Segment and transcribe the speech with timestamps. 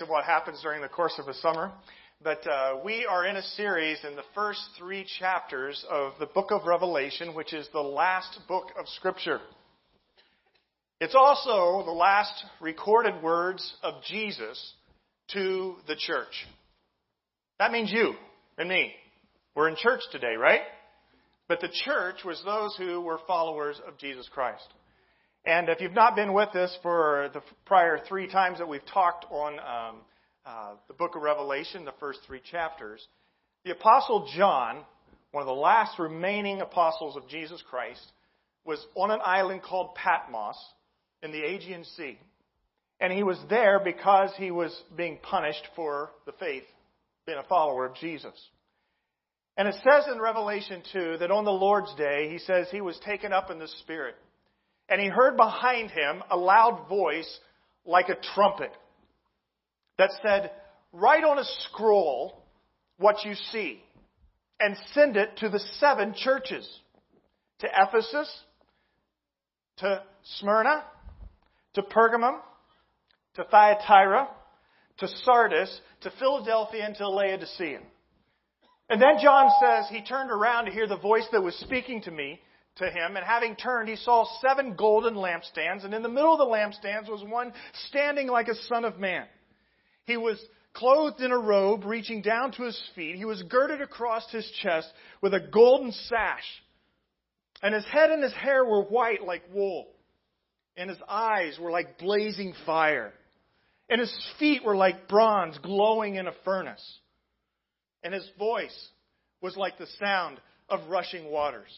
[0.00, 1.72] of what happens during the course of a summer.
[2.22, 6.50] But uh, we are in a series in the first three chapters of the book
[6.50, 9.40] of Revelation, which is the last book of Scripture.
[11.00, 14.72] It's also the last recorded words of Jesus
[15.32, 16.46] to the church.
[17.58, 18.14] That means you
[18.56, 18.92] and me.
[19.54, 20.62] We're in church today, right?
[21.46, 24.66] But the church was those who were followers of Jesus Christ.
[25.46, 29.26] And if you've not been with us for the prior three times that we've talked
[29.30, 30.00] on um,
[30.46, 33.06] uh, the book of Revelation, the first three chapters,
[33.64, 34.84] the Apostle John,
[35.32, 38.00] one of the last remaining apostles of Jesus Christ,
[38.64, 40.56] was on an island called Patmos
[41.22, 42.18] in the Aegean Sea.
[43.00, 46.64] And he was there because he was being punished for the faith,
[47.26, 48.32] being a follower of Jesus.
[49.58, 52.98] And it says in Revelation 2 that on the Lord's day, he says he was
[53.04, 54.14] taken up in the Spirit.
[54.88, 57.40] And he heard behind him a loud voice
[57.84, 58.72] like a trumpet
[59.98, 60.50] that said,
[60.92, 62.44] Write on a scroll
[62.98, 63.82] what you see
[64.60, 66.68] and send it to the seven churches
[67.58, 68.30] to Ephesus,
[69.78, 70.02] to
[70.38, 70.84] Smyrna,
[71.74, 72.38] to Pergamum,
[73.34, 74.28] to Thyatira,
[74.98, 77.80] to Sardis, to Philadelphia, and to Laodicea.
[78.88, 82.10] And then John says he turned around to hear the voice that was speaking to
[82.10, 82.40] me
[82.76, 86.38] to him, and having turned, he saw seven golden lampstands, and in the middle of
[86.38, 87.52] the lampstands was one
[87.88, 89.26] standing like a son of man.
[90.06, 90.44] He was
[90.74, 93.16] clothed in a robe reaching down to his feet.
[93.16, 94.88] He was girded across his chest
[95.22, 96.44] with a golden sash.
[97.62, 99.86] And his head and his hair were white like wool.
[100.76, 103.12] And his eyes were like blazing fire.
[103.88, 106.98] And his feet were like bronze glowing in a furnace.
[108.02, 108.88] And his voice
[109.40, 111.70] was like the sound of rushing waters.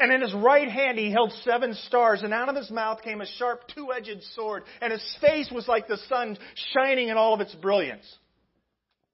[0.00, 3.20] And in his right hand he held seven stars, and out of his mouth came
[3.20, 6.38] a sharp two edged sword, and his face was like the sun
[6.72, 8.06] shining in all of its brilliance.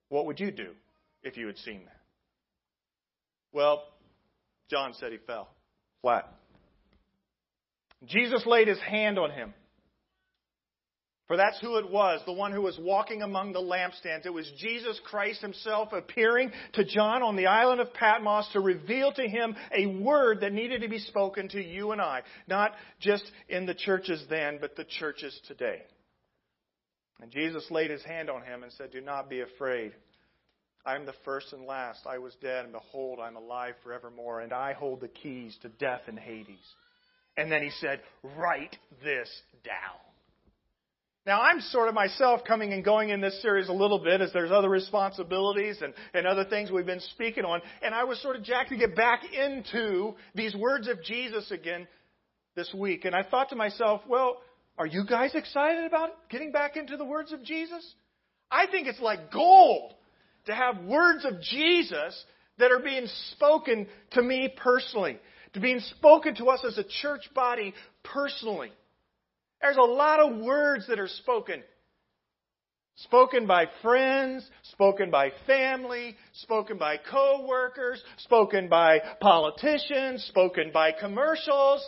[0.09, 0.71] What would you do
[1.25, 2.01] if you had seen that?
[3.53, 3.83] Well,
[4.71, 5.49] John said he fell
[6.03, 6.33] flat.
[8.05, 9.55] Jesus laid his hand on him
[11.27, 14.27] for that's who it was, the one who was walking among the lampstands.
[14.27, 19.13] It was Jesus Christ himself appearing to John on the island of Patmos to reveal
[19.13, 22.23] to him a word that needed to be spoken to you and I.
[22.47, 25.83] Not just in the churches then, but the churches today.
[27.21, 29.93] And Jesus laid his hand on him and said, Do not be afraid.
[30.85, 32.07] I am the first and last.
[32.07, 36.03] I was dead, and behold, I'm alive forevermore, and I hold the keys to death
[36.07, 36.59] and Hades.
[37.37, 39.29] And then he said, Write this
[39.65, 40.06] down.
[41.27, 44.33] Now, I'm sort of myself coming and going in this series a little bit as
[44.33, 47.61] there's other responsibilities and, and other things we've been speaking on.
[47.83, 51.89] And I was sort of jacked to get back into these words of Jesus again
[52.55, 53.05] this week.
[53.05, 54.41] And I thought to myself, well,
[54.79, 57.85] are you guys excited about getting back into the words of Jesus?
[58.49, 59.95] I think it's like gold
[60.47, 62.25] to have words of Jesus
[62.59, 65.19] that are being spoken to me personally,
[65.55, 68.71] to being spoken to us as a church body personally.
[69.67, 71.61] There's a lot of words that are spoken.
[72.99, 81.85] Spoken by friends, spoken by family, spoken by co-workers, spoken by politicians, spoken by commercials.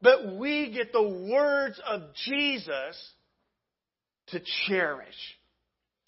[0.00, 3.12] But we get the words of Jesus
[4.28, 5.08] to cherish.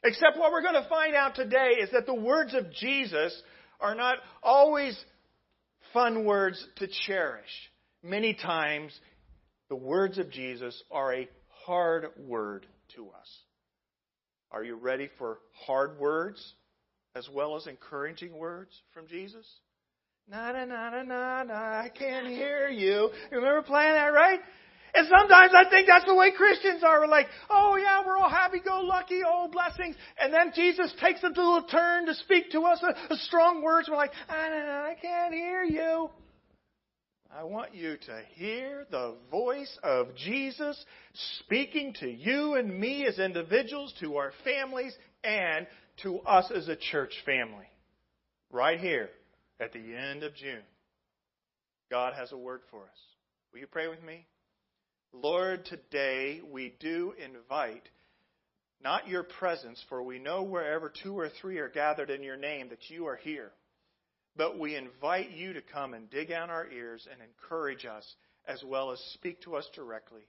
[0.05, 3.35] Except what we're going to find out today is that the words of Jesus
[3.81, 4.97] are not always
[5.93, 7.51] fun words to cherish.
[8.01, 8.93] Many times
[9.71, 11.29] the words of Jesus are a
[11.65, 12.67] hard word
[12.97, 13.29] to us.
[14.51, 16.55] Are you ready for hard words
[17.15, 19.47] as well as encouraging words from Jesus?
[20.29, 23.11] Na na na na na I can't hear you.
[23.31, 24.41] You remember playing that, right?
[24.93, 27.01] And sometimes I think that's the way Christians are.
[27.01, 29.95] We're like, oh yeah, we're all happy-go-lucky, oh blessings.
[30.21, 33.89] And then Jesus takes a little turn to speak to us, a, a strong words.
[33.89, 36.11] We're like, ah, no, no, I can't hear you.
[37.33, 40.85] I want you to hear the voice of Jesus
[41.39, 44.93] speaking to you and me as individuals, to our families,
[45.23, 45.69] and
[46.03, 47.67] to us as a church family.
[48.51, 49.11] Right here
[49.61, 50.65] at the end of June.
[51.89, 52.99] God has a word for us.
[53.53, 54.27] Will you pray with me?
[55.13, 57.89] Lord, today we do invite
[58.83, 62.71] not your presence, for we know wherever two or three are gathered in your name
[62.71, 63.53] that you are here.
[64.41, 68.07] But we invite you to come and dig out our ears and encourage us
[68.47, 70.23] as well as speak to us directly.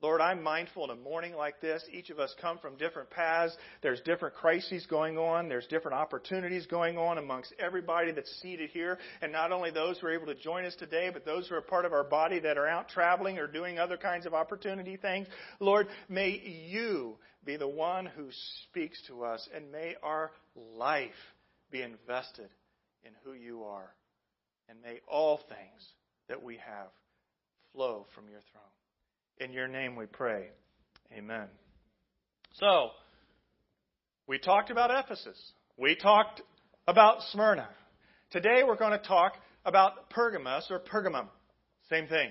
[0.00, 3.56] Lord, I'm mindful in a morning like this, each of us come from different paths.
[3.80, 5.48] There's different crises going on.
[5.48, 8.98] There's different opportunities going on amongst everybody that's seated here.
[9.20, 11.60] And not only those who are able to join us today, but those who are
[11.60, 15.28] part of our body that are out traveling or doing other kinds of opportunity things.
[15.60, 18.26] Lord, may you be the one who
[18.64, 20.32] speaks to us, and may our
[20.76, 21.10] life
[21.70, 22.48] be invested
[23.04, 23.94] in who you are.
[24.68, 25.86] And may all things
[26.28, 26.88] that we have
[27.72, 29.48] flow from your throne.
[29.48, 30.48] In your name we pray.
[31.16, 31.48] Amen.
[32.54, 32.90] So,
[34.26, 35.38] we talked about Ephesus.
[35.76, 36.42] We talked
[36.86, 37.68] about Smyrna.
[38.30, 39.34] Today we're going to talk
[39.64, 41.26] about Pergamos or Pergamum.
[41.90, 42.30] Same thing.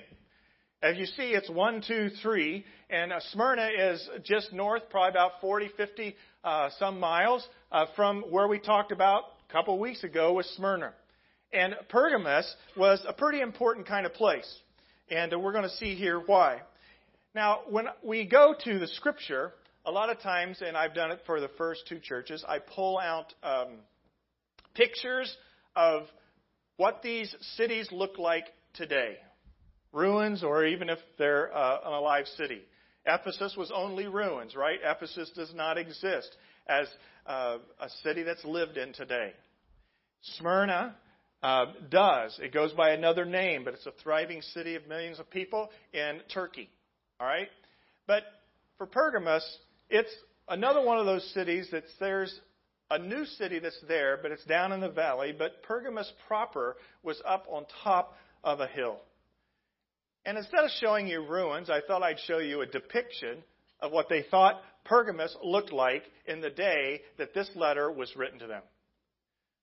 [0.81, 5.33] As you see, it's one, two, three, and uh, Smyrna is just north, probably about
[5.39, 10.33] 40, 50 uh, some miles uh, from where we talked about a couple weeks ago
[10.33, 10.93] with Smyrna.
[11.51, 14.49] And Pergamos was a pretty important kind of place.
[15.09, 16.61] And we're going to see here why.
[17.35, 19.51] Now, when we go to the scripture,
[19.85, 22.97] a lot of times, and I've done it for the first two churches, I pull
[22.97, 23.79] out um,
[24.73, 25.35] pictures
[25.75, 26.03] of
[26.77, 29.17] what these cities look like today
[29.91, 32.61] ruins, or even if they're uh, an alive city.
[33.05, 34.79] Ephesus was only ruins, right?
[34.81, 36.37] Ephesus does not exist
[36.71, 36.87] as
[37.25, 39.33] uh, a city that's lived in today.
[40.37, 40.95] Smyrna
[41.43, 42.39] uh, does.
[42.41, 46.21] It goes by another name, but it's a thriving city of millions of people in
[46.33, 46.69] Turkey.
[47.19, 47.49] All right?
[48.07, 48.23] But
[48.77, 49.45] for Pergamos,
[49.89, 50.13] it's
[50.47, 52.33] another one of those cities that's there's
[52.89, 55.33] a new city that's there, but it's down in the valley.
[55.37, 58.97] But Pergamos proper was up on top of a hill.
[60.25, 63.43] And instead of showing you ruins, I thought I'd show you a depiction
[63.81, 68.39] of what they thought Pergamus looked like in the day that this letter was written
[68.39, 68.61] to them.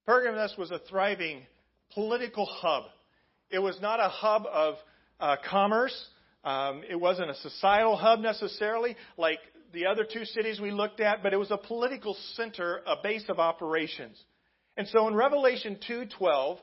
[0.06, 1.42] Pergamus was a thriving
[1.92, 2.84] political hub.
[3.50, 4.74] It was not a hub of
[5.20, 5.94] uh, commerce.
[6.44, 9.40] Um, it wasn't a societal hub necessarily like
[9.72, 13.24] the other two cities we looked at, but it was a political center, a base
[13.28, 14.18] of operations.
[14.76, 16.58] And so in Revelation 2:12,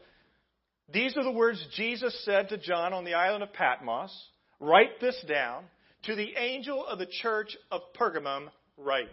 [0.90, 4.12] these are the words Jesus said to John on the island of Patmos.
[4.60, 5.66] Write this down.
[6.06, 9.10] To the angel of the church of Pergamum, write.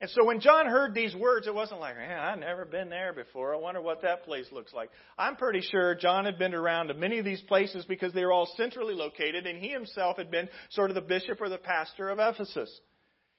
[0.00, 3.14] And so when John heard these words, it wasn't like, man, I've never been there
[3.14, 3.54] before.
[3.54, 4.90] I wonder what that place looks like.
[5.18, 8.32] I'm pretty sure John had been around to many of these places because they were
[8.32, 12.10] all centrally located, and he himself had been sort of the bishop or the pastor
[12.10, 12.70] of Ephesus.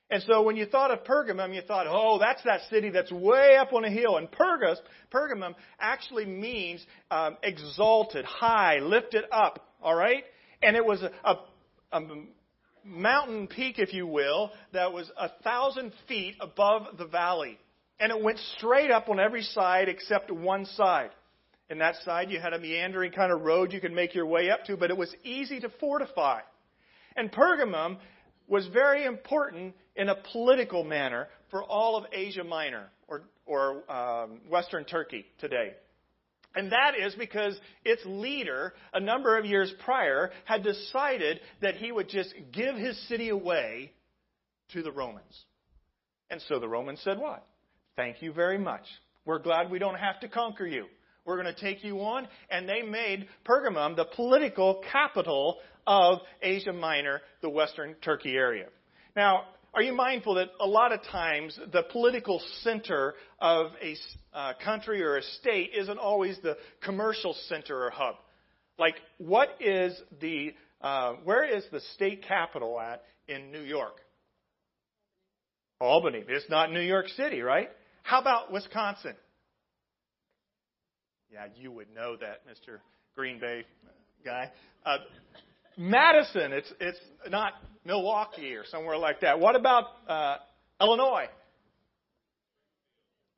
[0.09, 3.57] And so when you thought of Pergamum, you thought, oh, that's that city that's way
[3.59, 4.17] up on a hill.
[4.17, 4.77] And Pergus,
[5.11, 9.67] Pergamum actually means um, exalted, high, lifted up.
[9.81, 10.23] All right?
[10.63, 11.35] And it was a, a,
[11.91, 12.01] a
[12.87, 17.59] mountain peak, if you will, that was a thousand feet above the valley.
[17.99, 21.09] And it went straight up on every side except one side.
[21.69, 24.49] In that side, you had a meandering kind of road you could make your way
[24.49, 26.39] up to, but it was easy to fortify.
[27.15, 27.97] And Pergamum
[28.47, 34.39] was very important in a political manner for all of Asia Minor or, or um,
[34.49, 35.73] Western Turkey today.
[36.57, 37.55] And that is because
[37.85, 42.99] its leader, a number of years prior, had decided that he would just give his
[43.07, 43.91] city away
[44.73, 45.45] to the Romans.
[46.31, 47.45] And so the Romans said, What?
[47.95, 48.81] Thank you very much.
[49.23, 50.85] We're glad we don't have to conquer you.
[51.25, 52.27] We're going to take you on.
[52.49, 58.65] And they made Pergamum the political capital of Asia Minor, the western Turkey area.
[59.15, 63.95] Now, are you mindful that a lot of times the political center of a
[64.33, 68.15] uh, country or a state isn't always the commercial center or hub?
[68.79, 74.01] Like, what is the, uh, where is the state capital at in New York?
[75.79, 76.23] Albany.
[76.27, 77.69] It's not New York City, right?
[78.03, 79.15] How about Wisconsin?
[81.31, 82.79] Yeah, you would know that, Mr.
[83.15, 83.63] Green Bay
[84.25, 84.51] guy.
[84.85, 84.97] Uh,
[85.77, 86.51] Madison.
[86.53, 86.99] It's it's
[87.29, 87.53] not
[87.87, 89.39] Milwaukee or somewhere like that.
[89.39, 90.35] What about uh,
[90.81, 91.27] Illinois?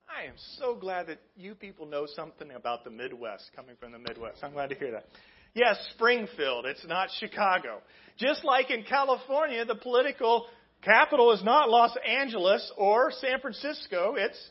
[0.09, 3.99] I am so glad that you people know something about the Midwest, coming from the
[3.99, 4.43] Midwest.
[4.43, 5.05] I'm glad to hear that.
[5.53, 6.65] Yes, Springfield.
[6.65, 7.81] It's not Chicago.
[8.17, 10.47] Just like in California, the political
[10.81, 14.15] capital is not Los Angeles or San Francisco.
[14.17, 14.49] It's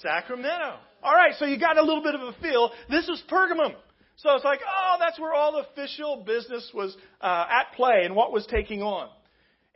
[0.00, 0.78] Sacramento.
[1.02, 2.70] All right, so you got a little bit of a feel.
[2.88, 3.74] This is Pergamum.
[4.16, 8.32] So it's like, oh, that's where all official business was uh, at play and what
[8.32, 9.10] was taking on.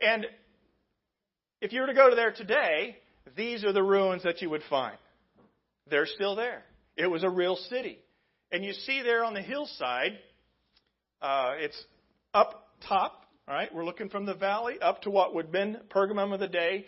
[0.01, 0.25] And
[1.61, 2.97] if you were to go to there today,
[3.35, 4.97] these are the ruins that you would find.
[5.89, 6.63] They're still there.
[6.95, 7.99] It was a real city.
[8.51, 10.13] And you see there on the hillside,
[11.21, 11.81] uh, it's
[12.33, 13.73] up top, all right?
[13.73, 16.85] We're looking from the valley up to what would have been Pergamum of the day.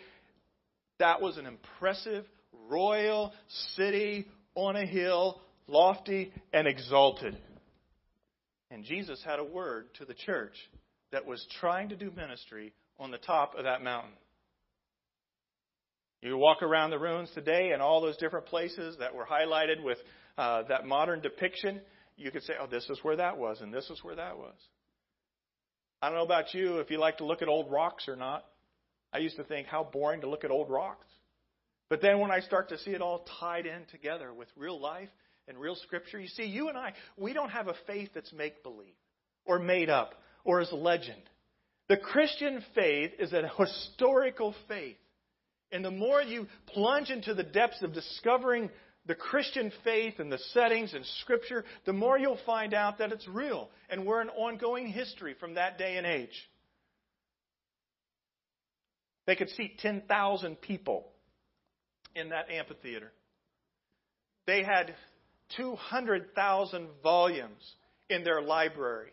[0.99, 2.25] That was an impressive,
[2.69, 3.33] royal
[3.75, 7.37] city on a hill lofty, and exalted.
[8.71, 10.55] And Jesus had a word to the church
[11.11, 12.73] that was trying to do ministry
[13.03, 14.13] on the top of that mountain.
[16.21, 19.97] You walk around the ruins today and all those different places that were highlighted with
[20.37, 21.81] uh, that modern depiction,
[22.15, 24.55] you could say, oh, this is where that was, and this is where that was.
[26.01, 28.45] I don't know about you if you like to look at old rocks or not.
[29.11, 31.05] I used to think how boring to look at old rocks.
[31.89, 35.09] But then when I start to see it all tied in together with real life
[35.49, 38.63] and real scripture, you see, you and I, we don't have a faith that's make
[38.63, 38.95] believe
[39.45, 40.13] or made up
[40.45, 41.21] or is legend.
[41.89, 44.97] The Christian faith is a historical faith.
[45.71, 48.69] And the more you plunge into the depths of discovering
[49.05, 53.27] the Christian faith and the settings and Scripture, the more you'll find out that it's
[53.27, 53.69] real.
[53.89, 56.49] And we're an ongoing history from that day and age.
[59.25, 61.07] They could seat 10,000 people
[62.15, 63.11] in that amphitheater.
[64.45, 64.95] They had
[65.57, 67.75] 200,000 volumes
[68.09, 69.11] in their library.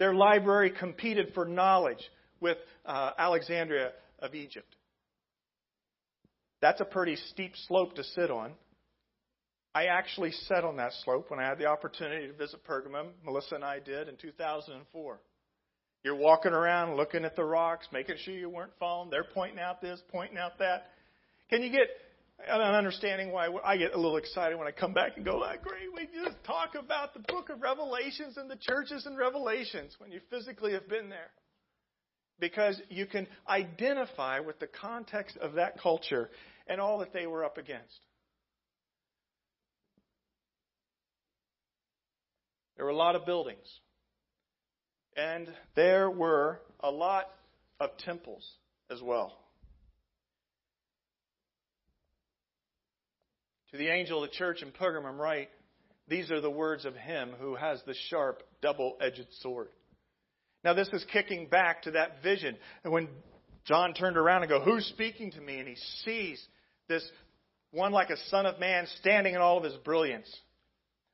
[0.00, 2.02] Their library competed for knowledge
[2.40, 4.74] with uh, Alexandria of Egypt.
[6.62, 8.52] That's a pretty steep slope to sit on.
[9.74, 13.08] I actually sat on that slope when I had the opportunity to visit Pergamum.
[13.24, 15.20] Melissa and I did in 2004.
[16.02, 19.10] You're walking around looking at the rocks, making sure you weren't falling.
[19.10, 20.86] They're pointing out this, pointing out that.
[21.50, 21.88] Can you get
[22.48, 25.54] an understanding why I get a little excited when I come back and go, ah,
[25.62, 30.10] great, we just talk about the book of Revelations and the churches and Revelations when
[30.10, 31.30] you physically have been there.
[32.38, 36.30] Because you can identify with the context of that culture
[36.66, 38.00] and all that they were up against.
[42.76, 43.66] There were a lot of buildings.
[45.16, 47.26] And there were a lot
[47.78, 48.48] of temples
[48.90, 49.36] as well.
[53.70, 55.48] To the angel of the church in Pergamum, write,
[56.08, 59.68] These are the words of him who has the sharp, double edged sword.
[60.64, 62.56] Now, this is kicking back to that vision.
[62.84, 63.08] And when
[63.64, 65.58] John turned around and go, Who's speaking to me?
[65.58, 66.44] And he sees
[66.88, 67.08] this
[67.70, 70.28] one like a son of man standing in all of his brilliance.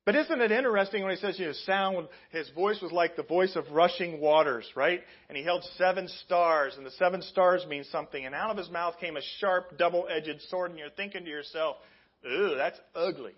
[0.07, 3.25] But isn't it interesting when he says, you know, sound, his voice was like the
[3.25, 5.01] voice of rushing waters, right?
[5.29, 8.25] And he held seven stars, and the seven stars mean something.
[8.25, 11.77] And out of his mouth came a sharp, double-edged sword, and you're thinking to yourself,
[12.25, 13.35] ooh, that's ugly.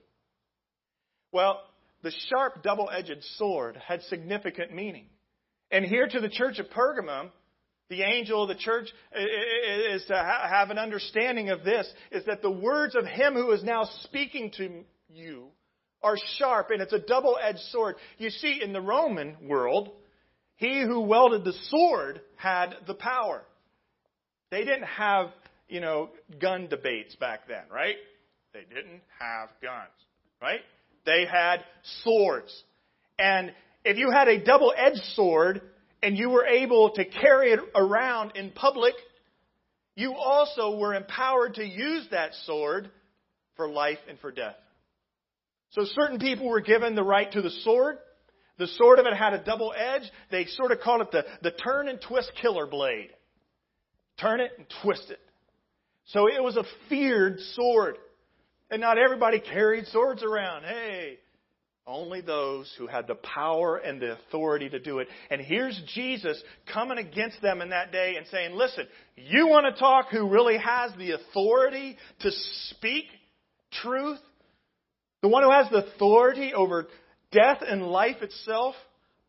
[1.33, 1.63] Well,
[2.03, 5.07] the sharp, double-edged sword had significant meaning.
[5.71, 7.31] And here to the church of Pergamum,
[7.91, 12.51] the angel of the church is to have an understanding of this, is that the
[12.51, 15.49] words of him who is now speaking to you
[16.03, 17.97] are sharp, and it's a double edged sword.
[18.19, 19.91] You see, in the Roman world,
[20.57, 23.43] he who wielded the sword had the power.
[24.51, 25.31] They didn't have,
[25.69, 27.97] you know, gun debates back then, right?
[28.53, 29.93] They didn't have guns,
[30.41, 30.61] right?
[31.05, 31.59] They had
[32.03, 32.53] swords.
[33.19, 33.53] And
[33.85, 35.63] if you had a double edged sword
[36.03, 38.95] and you were able to carry it around in public,
[39.97, 42.91] you also were empowered to use that sword
[43.57, 44.57] for life and for death.
[45.71, 47.99] So certain people were given the right to the sword.
[48.59, 50.03] The sword of it had a double edge.
[50.31, 53.11] They sort of called it the, the turn and twist killer blade.
[54.21, 55.21] Turn it and twist it.
[56.07, 57.99] So it was a feared sword.
[58.71, 60.65] And not everybody carried swords around.
[60.65, 61.19] Hey,
[61.89, 65.09] only those who had the power and the authority to do it.
[65.31, 66.41] And here's Jesus
[66.73, 70.59] coming against them in that day and saying, listen, you want to talk who really
[70.59, 72.31] has the authority to
[72.71, 73.07] speak
[73.83, 74.21] truth?
[75.23, 76.89] The one who has the authority over
[77.33, 78.75] death and life itself,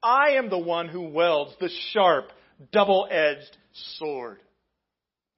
[0.03, 2.31] I am the one who wields the sharp,
[2.73, 3.57] double edged
[3.97, 4.39] sword.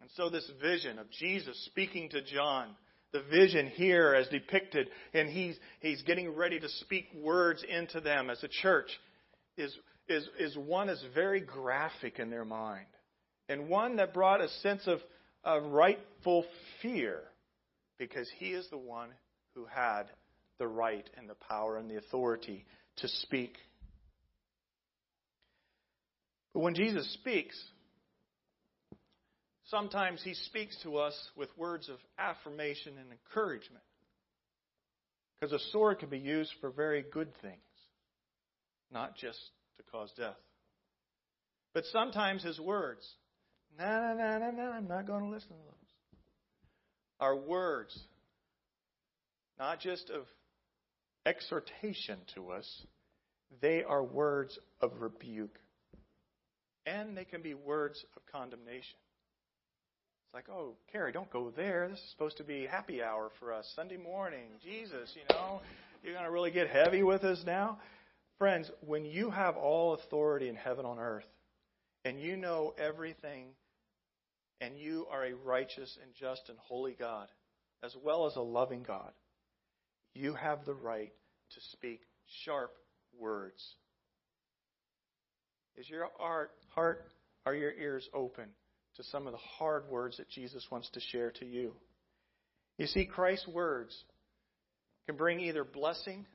[0.01, 2.69] And so, this vision of Jesus speaking to John,
[3.13, 8.29] the vision here as depicted, and he's, he's getting ready to speak words into them
[8.29, 8.89] as a church,
[9.57, 9.75] is,
[10.07, 12.87] is, is one that's very graphic in their mind,
[13.49, 14.99] and one that brought a sense of,
[15.43, 16.45] of rightful
[16.81, 17.19] fear,
[17.99, 19.09] because he is the one
[19.55, 20.03] who had
[20.57, 22.65] the right and the power and the authority
[22.97, 23.57] to speak.
[26.53, 27.61] But when Jesus speaks,
[29.71, 33.83] sometimes he speaks to us with words of affirmation and encouragement.
[35.39, 37.55] Because a sword can be used for very good things,
[38.93, 39.39] not just
[39.77, 40.37] to cause death.
[41.73, 43.07] But sometimes his words,
[43.79, 46.19] no, no, no, no, no, I'm not going to listen to those,
[47.19, 47.97] are words
[49.61, 50.23] not just of
[51.25, 52.67] exhortation to us,
[53.61, 55.55] they are words of rebuke.
[56.87, 58.97] And they can be words of condemnation.
[60.31, 61.89] It's like, oh, Carrie, don't go there.
[61.89, 64.45] This is supposed to be happy hour for us, Sunday morning.
[64.63, 65.59] Jesus, you know,
[66.01, 67.79] you're going to really get heavy with us now?
[68.37, 71.25] Friends, when you have all authority in heaven on earth,
[72.05, 73.47] and you know everything,
[74.61, 77.27] and you are a righteous and just and holy God,
[77.83, 79.11] as well as a loving God,
[80.15, 81.11] you have the right
[81.49, 82.03] to speak
[82.45, 82.71] sharp
[83.19, 83.61] words.
[85.75, 87.03] Is your heart,
[87.45, 88.45] are your ears open
[88.97, 91.73] to some of the hard words that Jesus wants to share to you.
[92.77, 93.95] You see, Christ's words
[95.05, 96.25] can bring either blessing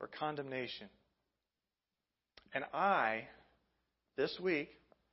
[0.00, 0.88] or condemnation.
[2.52, 3.24] And I,
[4.16, 4.70] this week,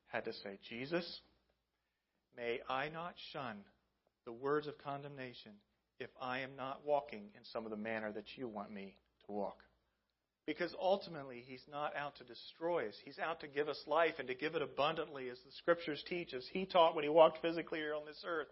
[0.08, 1.20] had to say, Jesus,
[2.36, 3.58] may I not shun
[4.26, 5.52] the words of condemnation
[6.00, 8.96] if I am not walking in some of the manner that you want me
[9.26, 9.58] to walk.
[10.48, 12.96] Because ultimately, He's not out to destroy us.
[13.04, 16.34] He's out to give us life and to give it abundantly, as the Scriptures teach
[16.34, 16.44] us.
[16.52, 18.48] He taught when He walked physically here on this earth.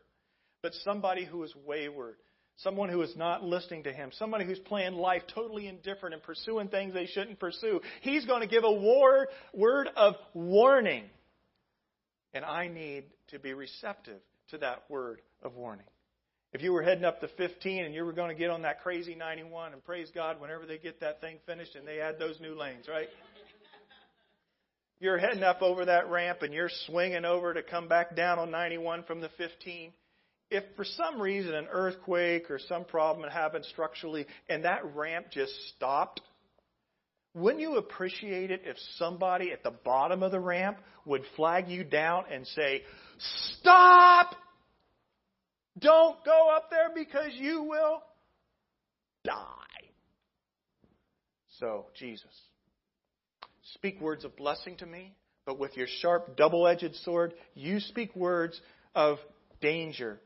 [0.61, 2.17] But somebody who is wayward,
[2.57, 6.67] someone who is not listening to Him, somebody who's playing life totally indifferent and pursuing
[6.67, 11.05] things they shouldn't pursue, He's going to give a war, word of warning.
[12.33, 15.85] And I need to be receptive to that word of warning.
[16.55, 18.81] If you were heading up to 15 and you were going to get on that
[18.81, 22.39] crazy 91, and praise God whenever they get that thing finished and they add those
[22.39, 23.09] new lanes, right?
[25.01, 28.51] You're heading up over that ramp and you're swinging over to come back down on
[28.51, 29.91] 91 from the 15.
[30.50, 35.51] If for some reason an earthquake or some problem happened structurally and that ramp just
[35.75, 36.21] stopped,
[37.33, 41.83] wouldn't you appreciate it if somebody at the bottom of the ramp would flag you
[41.83, 42.83] down and say,
[43.59, 44.38] Stop!
[45.77, 48.01] Don't go up there because you will
[49.25, 49.41] die.
[51.60, 52.24] So, Jesus,
[53.74, 55.15] speak words of blessing to me,
[55.46, 58.60] but with your sharp, double edged sword, you speak words
[58.94, 59.17] of
[59.62, 60.20] danger,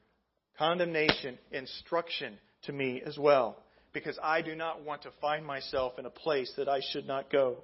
[0.58, 3.58] condemnation, instruction to me as well,
[3.94, 7.32] because I do not want to find myself in a place that I should not
[7.32, 7.64] go.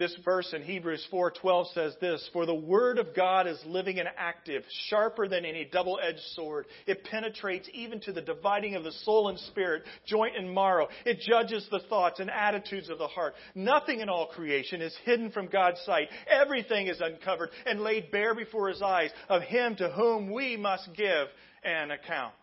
[0.00, 4.08] This verse in Hebrews 4:12 says this, "For the word of God is living and
[4.16, 6.68] active, sharper than any double-edged sword.
[6.86, 10.88] It penetrates even to the dividing of the soul and spirit, joint and marrow.
[11.04, 13.36] It judges the thoughts and attitudes of the heart.
[13.54, 16.10] Nothing in all creation is hidden from God's sight.
[16.28, 20.94] Everything is uncovered and laid bare before his eyes of him to whom we must
[20.94, 21.30] give
[21.62, 22.34] an account."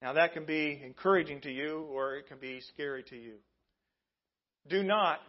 [0.00, 3.40] Now that can be encouraging to you or it can be scary to you.
[4.68, 5.20] Do not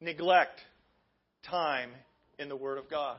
[0.00, 0.60] neglect
[1.48, 1.90] time
[2.38, 3.18] in the Word of God.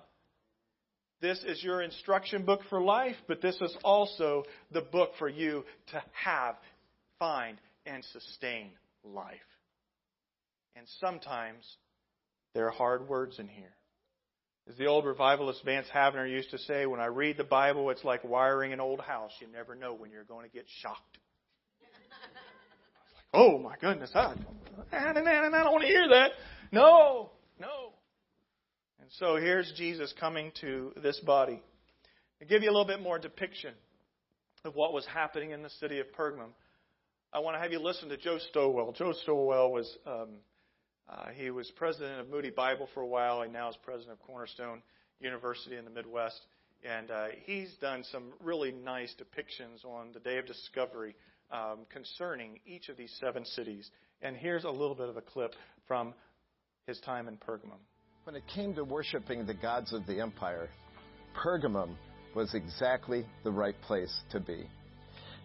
[1.19, 5.63] This is your instruction book for life, but this is also the book for you
[5.91, 6.55] to have,
[7.17, 8.69] find, and sustain
[9.03, 9.35] life.
[10.75, 11.65] And sometimes
[12.53, 13.73] there are hard words in here.
[14.69, 18.03] As the old revivalist Vance Havner used to say, when I read the Bible, it's
[18.03, 19.31] like wiring an old house.
[19.39, 21.17] You never know when you're going to get shocked.
[21.81, 24.35] I was like, oh my goodness, I,
[24.91, 26.31] I don't want to hear that.
[26.71, 27.93] No, no.
[28.99, 31.61] And so here's Jesus coming to this body.
[32.39, 33.73] To give you a little bit more depiction
[34.65, 36.49] of what was happening in the city of Pergamum,
[37.31, 38.93] I want to have you listen to Joe Stowell.
[38.93, 40.29] Joe Stowell was um,
[41.09, 44.27] uh, he was president of Moody Bible for a while, and now is president of
[44.27, 44.81] Cornerstone
[45.19, 46.39] University in the Midwest.
[46.83, 51.15] And uh, he's done some really nice depictions on the day of discovery
[51.49, 53.89] um, concerning each of these seven cities.
[54.21, 55.53] And here's a little bit of a clip
[55.87, 56.13] from
[56.87, 57.81] his time in Pergamum.
[58.23, 60.69] When it came to worshiping the gods of the empire,
[61.35, 61.97] Pergamum
[62.33, 64.63] was exactly the right place to be.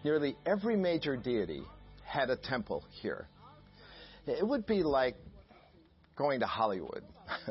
[0.05, 1.63] Nearly every major deity
[2.05, 3.27] had a temple here.
[4.25, 5.17] It would be like
[6.15, 7.03] going to Hollywood.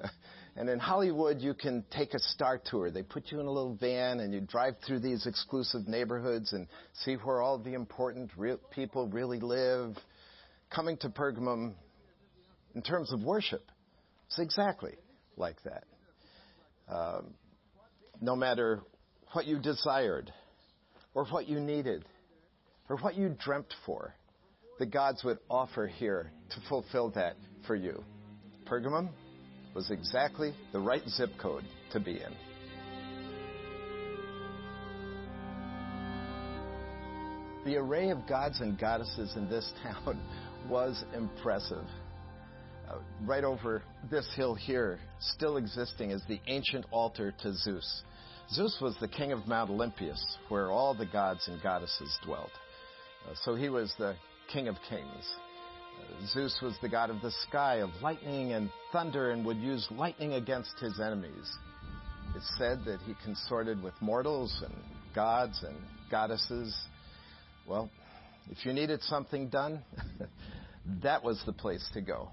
[0.57, 2.91] and in Hollywood, you can take a star tour.
[2.91, 6.67] They put you in a little van and you drive through these exclusive neighborhoods and
[7.05, 9.99] see where all the important real people really live.
[10.71, 11.75] Coming to Pergamum,
[12.75, 13.61] in terms of worship,
[14.33, 14.95] it's exactly
[15.37, 15.85] like that.
[16.88, 17.35] Um,
[18.23, 18.81] no matter
[19.33, 20.33] what you desired,
[21.14, 22.07] or what you needed,
[22.88, 24.14] or what you dreamt for,
[24.79, 28.03] the gods would offer here to fulfill that for you.
[28.66, 29.11] Pergamum
[29.75, 32.35] was exactly the right zip code to be in.
[37.66, 40.18] The array of gods and goddesses in this town
[40.71, 41.85] was impressive.
[42.93, 48.03] Uh, right over this hill here, still existing, is the ancient altar to Zeus.
[48.51, 52.51] Zeus was the king of Mount Olympus, where all the gods and goddesses dwelt.
[53.27, 54.15] Uh, so he was the
[54.53, 55.35] king of kings.
[56.01, 59.87] Uh, Zeus was the god of the sky, of lightning and thunder, and would use
[59.91, 61.57] lightning against his enemies.
[62.37, 64.75] It's said that he consorted with mortals and
[65.15, 65.77] gods and
[66.11, 66.77] goddesses.
[67.67, 67.91] Well,
[68.51, 69.83] if you needed something done,
[71.03, 72.29] that was the place to go.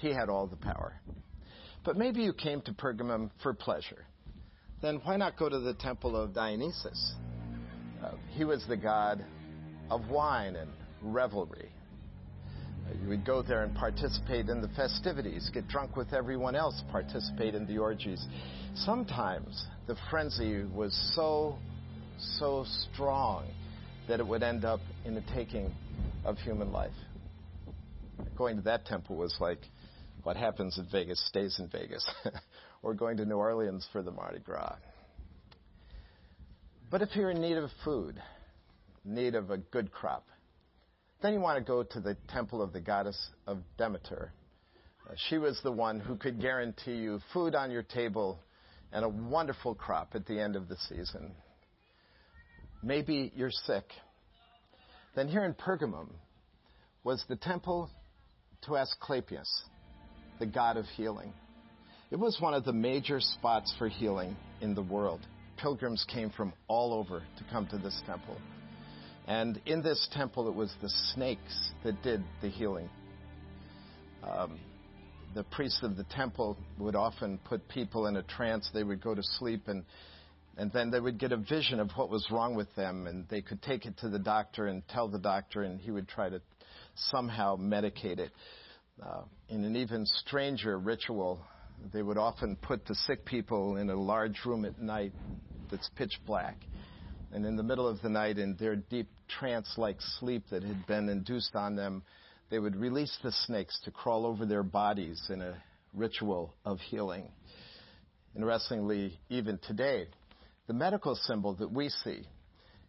[0.00, 0.94] He had all the power.
[1.84, 4.06] But maybe you came to Pergamum for pleasure.
[4.82, 7.14] Then why not go to the temple of Dionysus?
[8.02, 9.24] Uh, he was the god
[9.90, 10.70] of wine and
[11.02, 11.70] revelry.
[13.02, 17.54] You would go there and participate in the festivities, get drunk with everyone else, participate
[17.54, 18.26] in the orgies.
[18.74, 21.56] Sometimes the frenzy was so,
[22.38, 23.46] so strong
[24.06, 25.72] that it would end up in the taking
[26.24, 26.92] of human life.
[28.36, 29.60] Going to that temple was like
[30.24, 32.04] what happens in Vegas stays in Vegas,
[32.82, 34.76] or going to New Orleans for the Mardi Gras.
[36.90, 38.20] But if you're in need of food,
[39.04, 40.26] need of a good crop,
[41.22, 44.32] then you want to go to the temple of the goddess of Demeter.
[45.28, 48.38] She was the one who could guarantee you food on your table
[48.92, 51.32] and a wonderful crop at the end of the season.
[52.82, 53.84] Maybe you're sick.
[55.14, 56.08] Then here in Pergamum
[57.02, 57.90] was the temple
[58.62, 59.64] to Asclepius,
[60.38, 61.32] the god of healing.
[62.10, 65.20] It was one of the major spots for healing in the world.
[65.56, 68.36] Pilgrims came from all over to come to this temple.
[69.26, 72.90] And in this temple, it was the snakes that did the healing.
[74.22, 74.58] Um,
[75.34, 78.68] the priests of the temple would often put people in a trance.
[78.72, 79.84] They would go to sleep, and,
[80.56, 83.40] and then they would get a vision of what was wrong with them, and they
[83.40, 86.40] could take it to the doctor and tell the doctor, and he would try to
[86.94, 88.30] somehow medicate it.
[89.02, 91.40] Uh, in an even stranger ritual,
[91.92, 95.12] they would often put the sick people in a large room at night
[95.70, 96.56] that's pitch black
[97.34, 100.86] and in the middle of the night, in their deep trance like sleep that had
[100.86, 102.04] been induced on them,
[102.48, 105.56] they would release the snakes to crawl over their bodies in a
[105.92, 107.28] ritual of healing.
[108.36, 110.06] Interestingly, even today,
[110.68, 112.22] the medical symbol that we see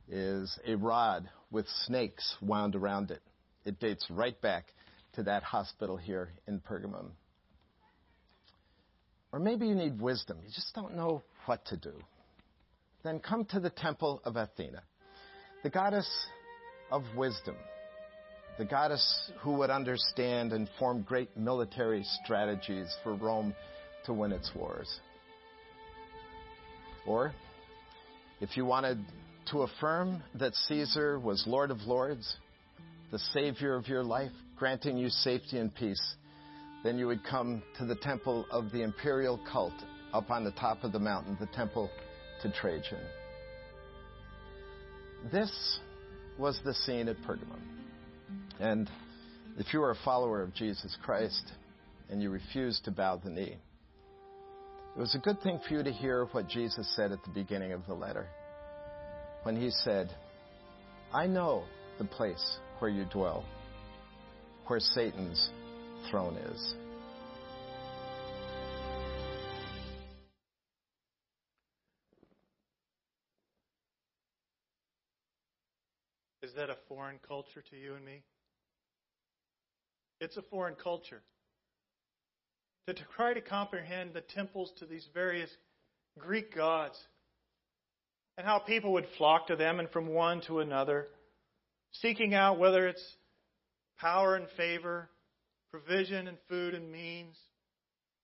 [0.07, 3.21] is a rod with snakes wound around it.
[3.65, 4.67] It dates right back
[5.15, 7.11] to that hospital here in Pergamum.
[9.31, 10.37] Or maybe you need wisdom.
[10.43, 11.93] You just don't know what to do
[13.05, 14.81] then come to the temple of Athena,
[15.63, 16.09] the goddess
[16.91, 17.55] of wisdom,
[18.57, 23.53] the goddess who would understand and form great military strategies for Rome
[24.05, 24.99] to win its wars.
[27.05, 27.31] Or,
[28.41, 28.97] if you wanted
[29.51, 32.35] to affirm that Caesar was Lord of Lords,
[33.11, 36.15] the Savior of your life, granting you safety and peace,
[36.83, 39.73] then you would come to the temple of the imperial cult
[40.13, 41.89] up on the top of the mountain, the temple
[42.41, 42.99] to Trajan.
[45.31, 45.79] This
[46.37, 47.59] was the scene at Pergamum.
[48.59, 48.89] And
[49.57, 51.51] if you are a follower of Jesus Christ
[52.09, 53.57] and you refuse to bow the knee,
[54.95, 57.73] it was a good thing for you to hear what Jesus said at the beginning
[57.73, 58.27] of the letter.
[59.43, 60.09] When he said,
[61.13, 61.63] I know
[61.97, 63.43] the place where you dwell,
[64.67, 65.49] where Satan's
[66.09, 66.75] throne is.
[76.41, 78.21] Is that a foreign culture to you and me?
[80.21, 81.21] It's a foreign culture.
[82.87, 85.49] To, try to comprehend the temples to these various
[86.19, 86.97] Greek gods
[88.37, 91.07] and how people would flock to them and from one to another,
[91.93, 93.03] seeking out whether it's
[93.99, 95.09] power and favor,
[95.71, 97.35] provision and food and means,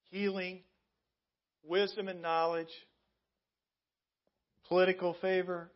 [0.10, 0.60] healing,
[1.64, 2.72] wisdom and knowledge,
[4.68, 5.70] political favor,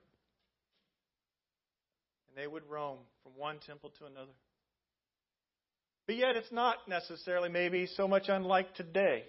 [2.27, 4.31] and they would roam from one temple to another.
[6.07, 9.23] But yet, it's not necessarily maybe so much unlike today,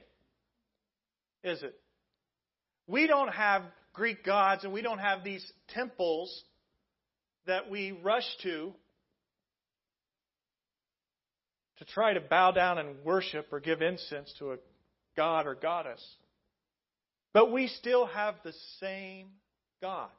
[1.43, 1.75] is it?
[2.87, 6.45] We don't have Greek gods and we don't have these temples
[7.47, 8.73] that we rush to
[11.79, 14.57] to try to bow down and worship or give incense to a
[15.17, 16.03] god or goddess.
[17.33, 19.27] But we still have the same
[19.83, 20.13] gods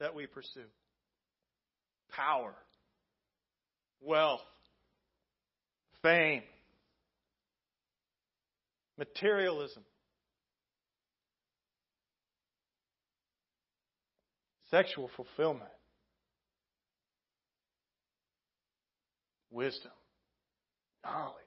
[0.00, 0.60] that we pursue.
[2.10, 2.54] Power,
[4.00, 4.40] wealth,
[6.02, 6.42] fame,
[8.98, 9.82] materialism,
[14.70, 15.68] sexual fulfillment,
[19.50, 19.92] wisdom,
[21.06, 21.44] knowledge.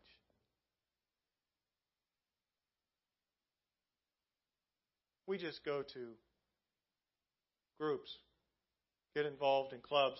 [5.28, 6.00] We just go to
[7.80, 8.10] groups,
[9.16, 10.20] get involved in clubs,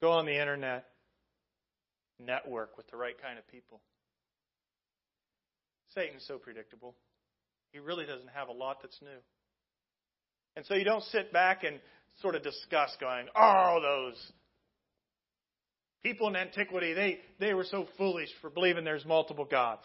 [0.00, 0.86] Go on the internet,
[2.18, 3.82] network with the right kind of people.
[5.94, 6.94] Satan's so predictable.
[7.72, 9.08] He really doesn't have a lot that's new.
[10.56, 11.80] And so you don't sit back and
[12.22, 14.32] sort of discuss going, oh, those
[16.02, 19.82] people in antiquity, they, they were so foolish for believing there's multiple gods.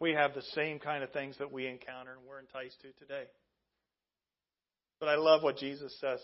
[0.00, 3.24] We have the same kind of things that we encounter and we're enticed to today.
[5.00, 6.20] But I love what Jesus says.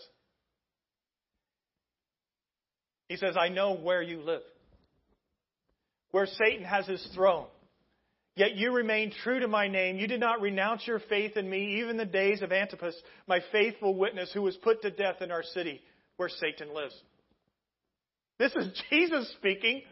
[3.09, 4.41] He says, I know where you live,
[6.11, 7.45] where Satan has his throne.
[8.35, 9.97] Yet you remain true to my name.
[9.97, 12.95] You did not renounce your faith in me, even the days of Antipas,
[13.27, 15.81] my faithful witness, who was put to death in our city
[16.17, 16.95] where Satan lives.
[18.43, 19.83] This is Jesus speaking.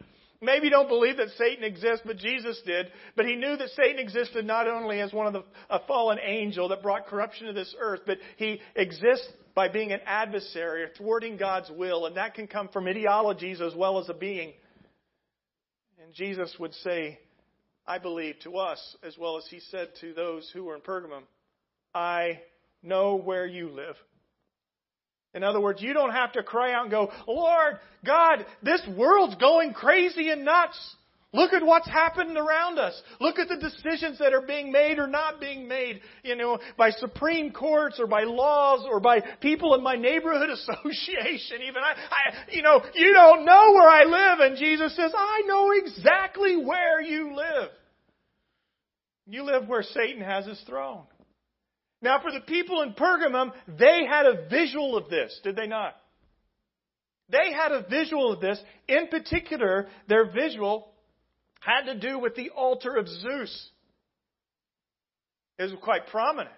[0.42, 2.88] Maybe you don't believe that Satan exists, but Jesus did.
[3.16, 6.68] But he knew that Satan existed not only as one of the a fallen angel
[6.68, 11.36] that brought corruption to this earth, but he exists by being an adversary, or thwarting
[11.36, 14.52] God's will, and that can come from ideologies as well as a being.
[16.02, 17.18] And Jesus would say,
[17.86, 21.22] I believe, to us, as well as he said to those who were in Pergamum,
[21.94, 22.40] I
[22.82, 23.96] know where you live.
[25.34, 29.36] In other words, you don't have to cry out and go, Lord, God, this world's
[29.36, 30.78] going crazy and nuts.
[31.34, 33.00] Look at what's happened around us.
[33.18, 36.90] Look at the decisions that are being made or not being made, you know, by
[36.90, 41.62] Supreme Courts or by laws or by people in my neighborhood association.
[41.66, 44.40] Even I, I, you know, you don't know where I live.
[44.40, 47.70] And Jesus says, I know exactly where you live.
[49.26, 51.04] You live where Satan has his throne.
[52.02, 55.94] Now, for the people in Pergamum, they had a visual of this, did they not?
[57.28, 58.58] They had a visual of this.
[58.88, 60.92] In particular, their visual
[61.60, 63.70] had to do with the altar of Zeus.
[65.58, 66.50] It was quite prominent.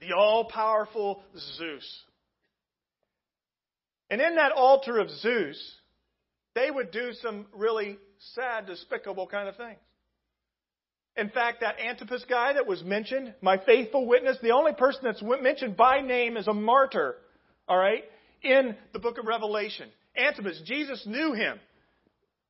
[0.00, 1.22] The all powerful
[1.56, 2.02] Zeus.
[4.10, 5.76] And in that altar of Zeus,
[6.54, 7.98] they would do some really
[8.34, 9.78] sad, despicable kind of things.
[11.16, 15.22] In fact, that Antipas guy that was mentioned, my faithful witness, the only person that's
[15.22, 17.16] mentioned by name is a martyr,
[17.68, 18.02] all right,
[18.42, 19.88] in the book of Revelation.
[20.16, 21.58] Antipas, Jesus knew him.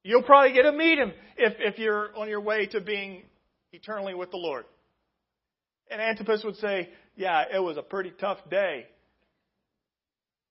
[0.04, 3.22] You'll probably get to meet him if, if you're on your way to being
[3.72, 4.64] eternally with the Lord.
[5.90, 8.86] And Antipas would say, Yeah, it was a pretty tough day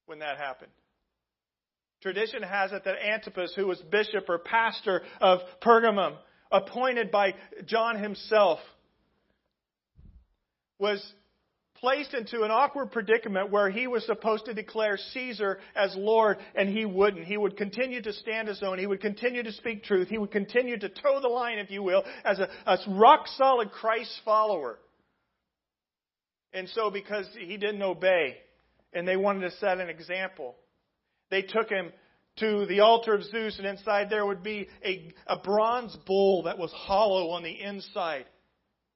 [0.05, 0.71] when that happened.
[2.01, 6.15] Tradition has it that Antipas, who was bishop or pastor of Pergamum,
[6.51, 7.35] appointed by
[7.65, 8.59] John himself,
[10.79, 11.01] was
[11.81, 16.69] placed into an awkward predicament where he was supposed to declare Caesar as Lord, and
[16.69, 17.25] he wouldn't.
[17.25, 18.77] He would continue to stand his own.
[18.77, 20.07] He would continue to speak truth.
[20.07, 23.71] He would continue to toe the line, if you will, as a, a rock solid
[23.71, 24.77] Christ follower.
[26.53, 28.37] And so, because he didn't obey,
[28.93, 30.55] and they wanted to set an example,
[31.29, 31.91] they took him
[32.41, 36.57] to the altar of Zeus, and inside there would be a, a bronze bowl that
[36.57, 38.25] was hollow on the inside.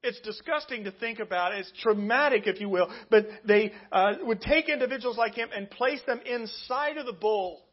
[0.03, 1.55] It's disgusting to think about.
[1.55, 2.91] It's traumatic, if you will.
[3.10, 7.65] But they uh, would take individuals like him and place them inside of the bowl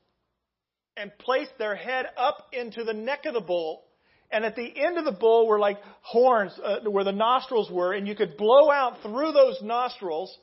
[0.97, 3.85] and place their head up into the neck of the bowl.
[4.31, 7.93] And at the end of the bowl were like horns uh, where the nostrils were,
[7.93, 10.35] and you could blow out through those nostrils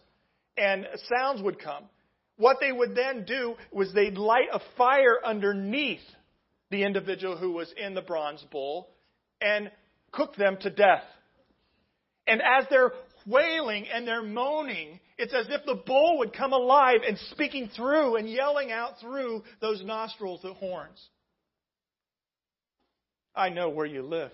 [0.57, 1.85] and sounds would come.
[2.39, 5.99] What they would then do was they'd light a fire underneath
[6.71, 8.87] the individual who was in the bronze bowl
[9.41, 9.69] and
[10.13, 11.03] cook them to death.
[12.27, 12.93] And as they're
[13.27, 18.15] wailing and they're moaning, it's as if the bull would come alive and speaking through
[18.15, 21.09] and yelling out through those nostrils, the horns.
[23.35, 24.31] I know where you live.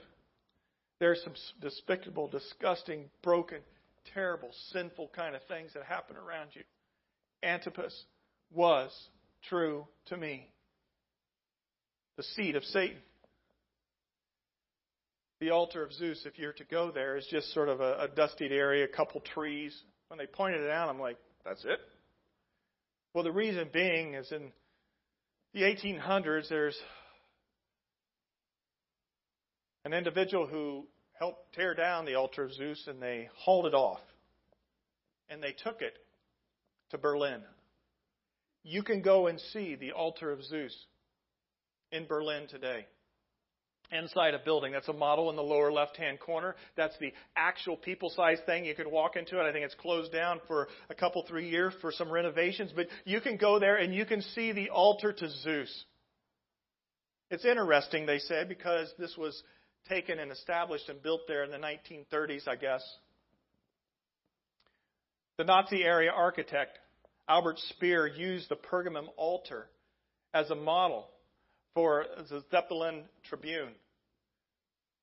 [1.00, 3.62] There's some despicable, disgusting, broken,
[4.14, 6.62] terrible, sinful kind of things that happen around you.
[7.44, 8.06] Antipas
[8.54, 8.92] was
[9.50, 10.50] true to me.
[12.18, 12.98] The seed of Satan.
[15.42, 18.08] The altar of Zeus, if you're to go there, is just sort of a, a
[18.08, 19.76] dustied area, a couple trees.
[20.08, 21.80] When they pointed it out, I'm like, that's it?
[23.14, 24.52] Well, the reason being is in
[25.54, 26.78] the 1800s, there's
[29.84, 30.88] an individual who
[31.20, 34.02] helped tear down the altar of Zeus and they hauled it off.
[35.30, 35.94] And they took it
[36.96, 37.42] to Berlin.
[38.64, 40.76] You can go and see the altar of Zeus
[41.92, 42.86] in Berlin today
[43.92, 44.72] inside a building.
[44.72, 46.56] That's a model in the lower left hand corner.
[46.76, 48.66] That's the actual people sized thing.
[48.66, 49.44] You could walk into it.
[49.44, 53.22] I think it's closed down for a couple, three years for some renovations, but you
[53.22, 55.86] can go there and you can see the altar to Zeus.
[57.30, 59.44] It's interesting, they say, because this was
[59.90, 62.84] taken and established and built there in the 1930s, I guess.
[65.38, 66.80] The Nazi area architect,
[67.28, 69.68] Albert Speer, used the Pergamum altar
[70.34, 71.08] as a model
[71.74, 73.74] for the Zeppelin Tribune.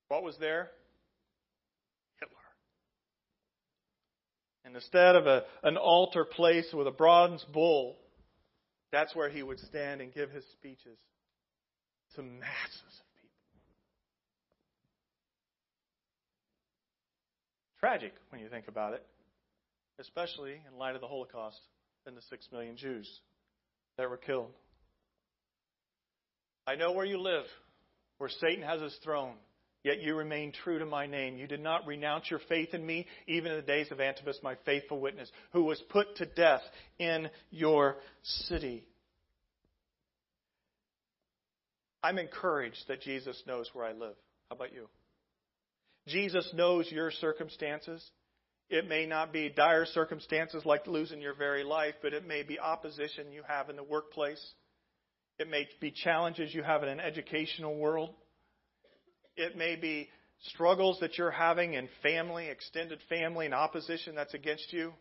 [0.09, 0.71] What was there?
[2.21, 2.37] Hitler.
[4.65, 7.97] And instead of a, an altar place with a bronze bull,
[8.93, 10.99] that's where he would stand and give his speeches
[12.15, 13.37] to masses of people.
[17.81, 19.05] Tragic when you think about it,
[19.99, 21.59] especially in light of the Holocaust
[22.07, 23.09] and the six million Jews
[23.99, 24.51] that were killed.
[26.67, 27.45] I know where you live,
[28.19, 29.35] where Satan has his throne.
[29.85, 31.37] Yet you remain true to my name.
[31.37, 34.57] You did not renounce your faith in me, even in the days of Antipas, my
[34.65, 36.63] faithful witness, who was put to death
[37.01, 38.87] in your city.
[42.01, 44.15] I'm encouraged that Jesus knows where I live.
[44.49, 44.89] How about you?
[46.07, 48.09] Jesus knows your circumstances.
[48.73, 52.59] It may not be dire circumstances like losing your very life, but it may be
[52.59, 54.43] opposition you have in the workplace.
[55.39, 58.15] It may be challenges you have in an educational world.
[59.37, 60.09] It may be
[60.55, 64.95] struggles that you're having in family, extended family, and opposition that's against you.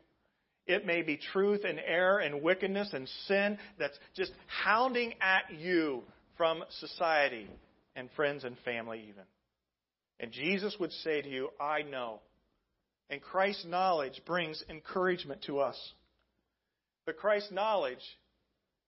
[0.68, 6.04] It may be truth and error and wickedness and sin that's just hounding at you
[6.36, 7.48] from society
[7.96, 9.24] and friends and family, even.
[10.20, 12.20] And Jesus would say to you, I know.
[13.12, 15.78] And Christ's knowledge brings encouragement to us.
[17.06, 18.00] But Christ's knowledge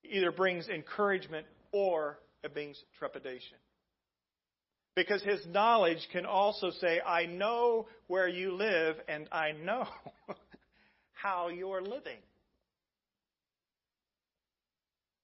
[0.09, 3.57] either brings encouragement or it brings trepidation.
[4.95, 9.87] Because his knowledge can also say, I know where you live and I know
[11.11, 12.19] how you're living.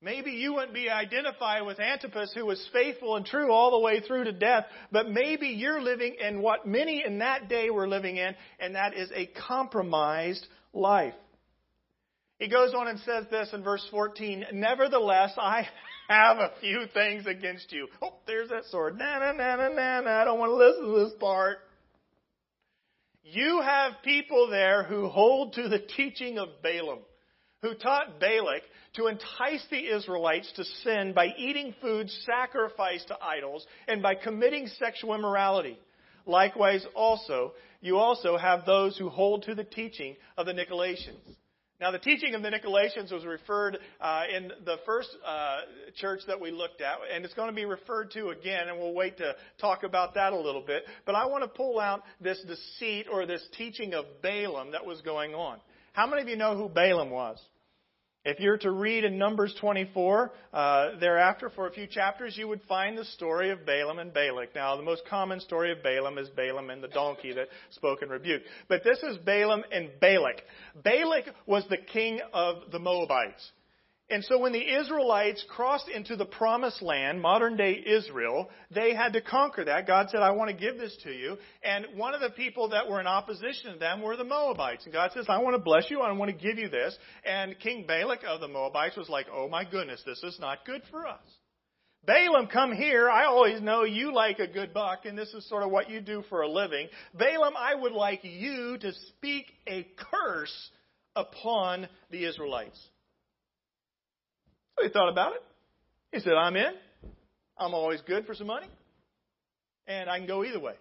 [0.01, 3.99] Maybe you wouldn't be identified with Antipas, who was faithful and true all the way
[3.99, 8.15] through to death, but maybe you're living in what many in that day were living
[8.15, 11.15] in, and that is a compromised life.
[12.39, 15.67] He goes on and says this in verse 14 Nevertheless, I
[16.07, 17.89] have a few things against you.
[18.01, 18.97] Oh, there's that sword.
[18.97, 20.21] Na, na, na, na, na, na.
[20.21, 21.57] I don't want to listen to this part.
[23.23, 26.99] You have people there who hold to the teaching of Balaam,
[27.61, 28.63] who taught Balak
[28.99, 34.67] to entice the Israelites to sin by eating food sacrificed to idols and by committing
[34.67, 35.79] sexual immorality.
[36.25, 41.35] Likewise, also, you also have those who hold to the teaching of the Nicolaitans.
[41.79, 45.59] Now, the teaching of the Nicolaitans was referred uh, in the first uh,
[45.95, 48.93] church that we looked at, and it's going to be referred to again, and we'll
[48.93, 50.83] wait to talk about that a little bit.
[51.05, 54.99] But I want to pull out this deceit or this teaching of Balaam that was
[55.01, 55.59] going on.
[55.93, 57.39] How many of you know who Balaam was?
[58.25, 62.61] If you're to read in Numbers 24, uh, thereafter for a few chapters, you would
[62.67, 64.53] find the story of Balaam and Balak.
[64.53, 68.11] Now, the most common story of Balaam is Balaam and the donkey that spoke and
[68.11, 68.45] rebuked.
[68.67, 70.41] But this is Balaam and Balak.
[70.83, 73.51] Balak was the king of the Moabites.
[74.11, 79.13] And so when the Israelites crossed into the promised land, modern day Israel, they had
[79.13, 79.85] to conquer that.
[79.85, 81.37] God said, I want to give this to you.
[81.63, 84.85] And one of the people that were in opposition to them were the Moabites.
[84.85, 86.01] And God says, I want to bless you.
[86.01, 86.97] I want to give you this.
[87.23, 90.81] And King Balak of the Moabites was like, oh my goodness, this is not good
[90.89, 91.21] for us.
[92.05, 93.09] Balaam, come here.
[93.09, 95.99] I always know you like a good buck, and this is sort of what you
[95.99, 96.87] do for a living.
[97.13, 100.71] Balaam, I would like you to speak a curse
[101.15, 102.79] upon the Israelites.
[104.81, 105.43] He thought about it.
[106.11, 106.73] He said, I'm in.
[107.57, 108.67] I'm always good for some money.
[109.87, 110.75] And I can go either way.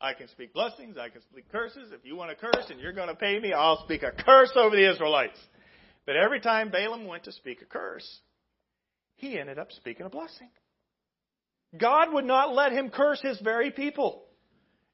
[0.00, 0.96] I can speak blessings.
[0.98, 1.90] I can speak curses.
[1.92, 4.52] If you want to curse and you're going to pay me, I'll speak a curse
[4.56, 5.38] over the Israelites.
[6.04, 8.20] But every time Balaam went to speak a curse,
[9.16, 10.48] he ended up speaking a blessing.
[11.76, 14.22] God would not let him curse his very people.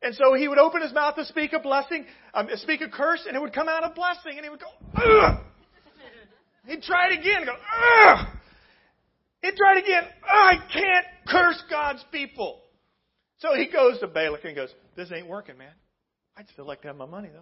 [0.03, 3.25] And so he would open his mouth to speak a blessing, um, speak a curse,
[3.27, 5.41] and it would come out a blessing, and he would go, Ugh!
[6.67, 8.27] He'd try it again go, Ugh!
[9.43, 10.05] He'd try it again.
[10.25, 12.61] I can't curse God's people.
[13.39, 15.73] So he goes to Balak and goes, This ain't working, man.
[16.37, 17.41] I'd still like to have my money, though.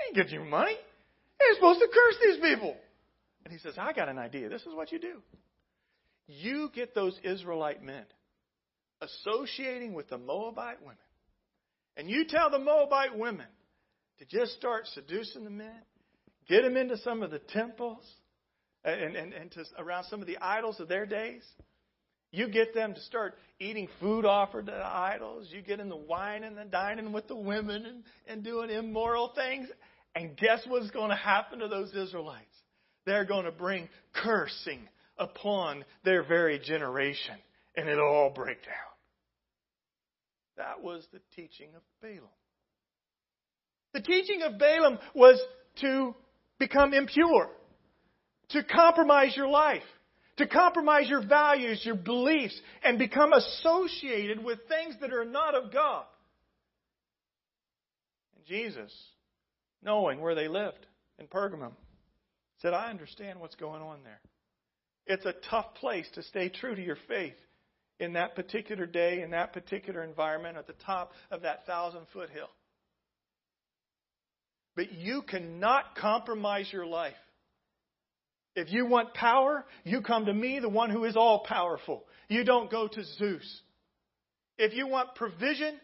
[0.00, 0.76] I ain't getting you money.
[1.40, 2.76] You're supposed to curse these people.
[3.44, 4.48] And he says, I got an idea.
[4.48, 5.20] This is what you do.
[6.26, 8.04] You get those Israelite men
[9.02, 10.96] associating with the Moabite women.
[11.96, 13.46] And you tell the Moabite women
[14.18, 15.82] to just start seducing the men,
[16.48, 18.04] get them into some of the temples,
[18.84, 21.42] and, and, and to, around some of the idols of their days.
[22.30, 25.48] You get them to start eating food offered to the idols.
[25.50, 29.32] You get in the wine and the dining with the women and, and doing immoral
[29.34, 29.68] things.
[30.16, 32.44] And guess what's going to happen to those Israelites?
[33.06, 37.36] They're going to bring cursing upon their very generation.
[37.76, 38.74] And it'll all break down.
[40.56, 42.28] That was the teaching of Balaam.
[43.92, 45.40] The teaching of Balaam was
[45.82, 46.14] to
[46.58, 47.50] become impure
[48.54, 49.82] to compromise your life,
[50.38, 55.72] to compromise your values, your beliefs, and become associated with things that are not of
[55.72, 56.04] God.
[58.36, 58.92] And Jesus,
[59.82, 60.86] knowing where they lived
[61.18, 61.72] in Pergamum,
[62.62, 64.20] said, I understand what's going on there.
[65.06, 67.34] It's a tough place to stay true to your faith
[68.00, 72.30] in that particular day, in that particular environment, at the top of that thousand foot
[72.30, 72.48] hill.
[74.76, 77.14] But you cannot compromise your life
[78.56, 82.04] If you want power, you come to me, the one who is all powerful.
[82.28, 83.60] You don't go to Zeus.
[84.56, 85.80] If you want provision,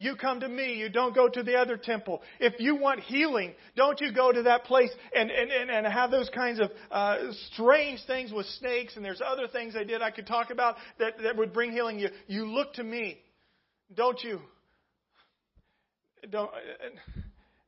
[0.00, 0.74] you come to me.
[0.74, 2.20] You don't go to the other temple.
[2.40, 6.10] If you want healing, don't you go to that place and, and, and, and have
[6.10, 10.10] those kinds of uh, strange things with snakes and there's other things they did I
[10.10, 12.00] could talk about that, that would bring healing.
[12.00, 13.18] You, you look to me.
[13.94, 14.40] Don't you?
[16.28, 16.50] Don't,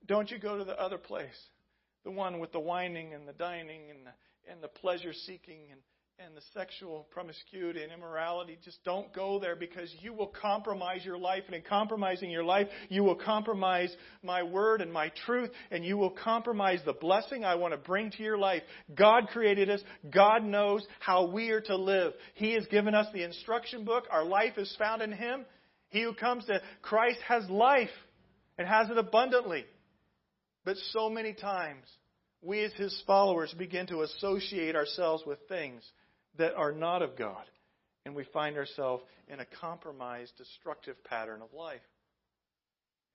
[0.07, 1.37] don't you go to the other place.
[2.07, 5.81] The one with the whining and the dining and the, and the pleasure seeking and
[6.19, 11.19] and the sexual promiscuity and immorality, just don't go there because you will compromise your
[11.19, 11.43] life.
[11.45, 15.99] And in compromising your life, you will compromise my word and my truth, and you
[15.99, 18.63] will compromise the blessing I want to bring to your life.
[18.95, 19.83] God created us.
[20.11, 22.15] God knows how we are to live.
[22.33, 24.05] He has given us the instruction book.
[24.11, 25.45] Our life is found in Him.
[25.91, 27.91] He who comes to Christ has life
[28.57, 29.67] and has it abundantly.
[30.67, 31.87] But so many times,
[32.43, 35.83] we as His followers begin to associate ourselves with things
[36.39, 37.45] that are not of God.
[38.05, 41.81] And we find ourselves in a compromised, destructive pattern of life.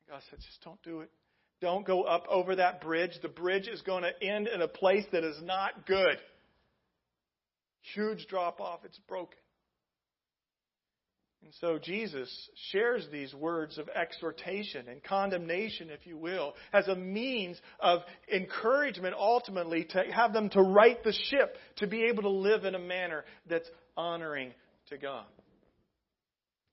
[0.10, 1.12] God said, just don't do it.
[1.60, 3.12] Don't go up over that bridge.
[3.22, 6.18] The bridge is going to end in a place that is not good.
[7.94, 8.80] Huge drop off.
[8.86, 9.38] It's broken.
[11.44, 16.96] And so Jesus shares these words of exhortation and condemnation, if you will, as a
[16.96, 22.30] means of encouragement ultimately to have them to right the ship, to be able to
[22.30, 24.54] live in a manner that's honoring
[24.90, 25.26] to God.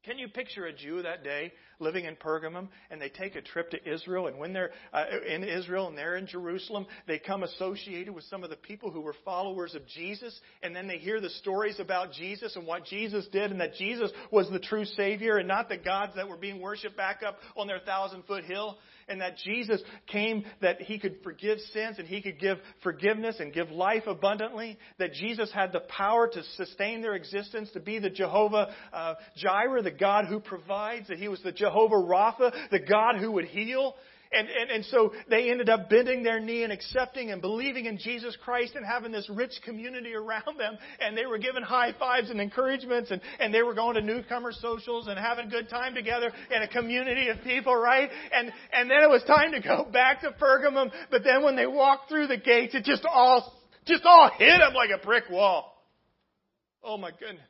[0.09, 3.71] Can you picture a Jew that day living in Pergamum and they take a trip
[3.73, 8.15] to Israel and when they're uh, in Israel and they're in Jerusalem, they come associated
[8.15, 11.29] with some of the people who were followers of Jesus and then they hear the
[11.29, 15.47] stories about Jesus and what Jesus did and that Jesus was the true Savior and
[15.47, 18.79] not the gods that were being worshiped back up on their thousand foot hill
[19.09, 23.53] and that Jesus came that he could forgive sins and he could give forgiveness and
[23.53, 28.11] give life abundantly, that Jesus had the power to sustain their existence, to be the
[28.11, 33.17] Jehovah uh, Jireh, the God who provides, that he was the Jehovah Rapha, the God
[33.21, 33.95] who would heal,
[34.31, 37.99] and, and, and so they ended up bending their knee and accepting and believing in
[37.99, 40.77] Jesus Christ and having this rich community around them.
[41.01, 44.53] And they were given high fives and encouragements and, and they were going to newcomer
[44.53, 48.11] socials and having a good time together in a community of people, right?
[48.33, 50.91] And, and then it was time to go back to Pergamum.
[51.11, 53.55] But then when they walked through the gates, it just all,
[53.87, 55.75] just all hit them like a brick wall.
[56.85, 57.41] Oh my goodness.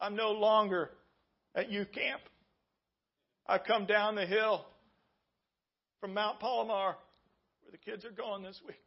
[0.00, 0.90] I'm no longer
[1.54, 2.20] at youth camp.
[3.46, 4.66] I've come down the hill
[6.00, 6.96] from Mount Palomar,
[7.62, 8.80] where the kids are going this week.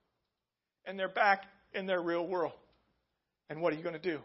[0.85, 1.43] And they're back
[1.73, 2.53] in their real world.
[3.49, 4.19] And what are you going to do?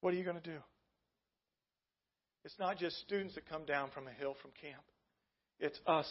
[0.00, 0.58] What are you going to do?
[2.44, 4.82] It's not just students that come down from a hill from camp.
[5.58, 6.06] It's us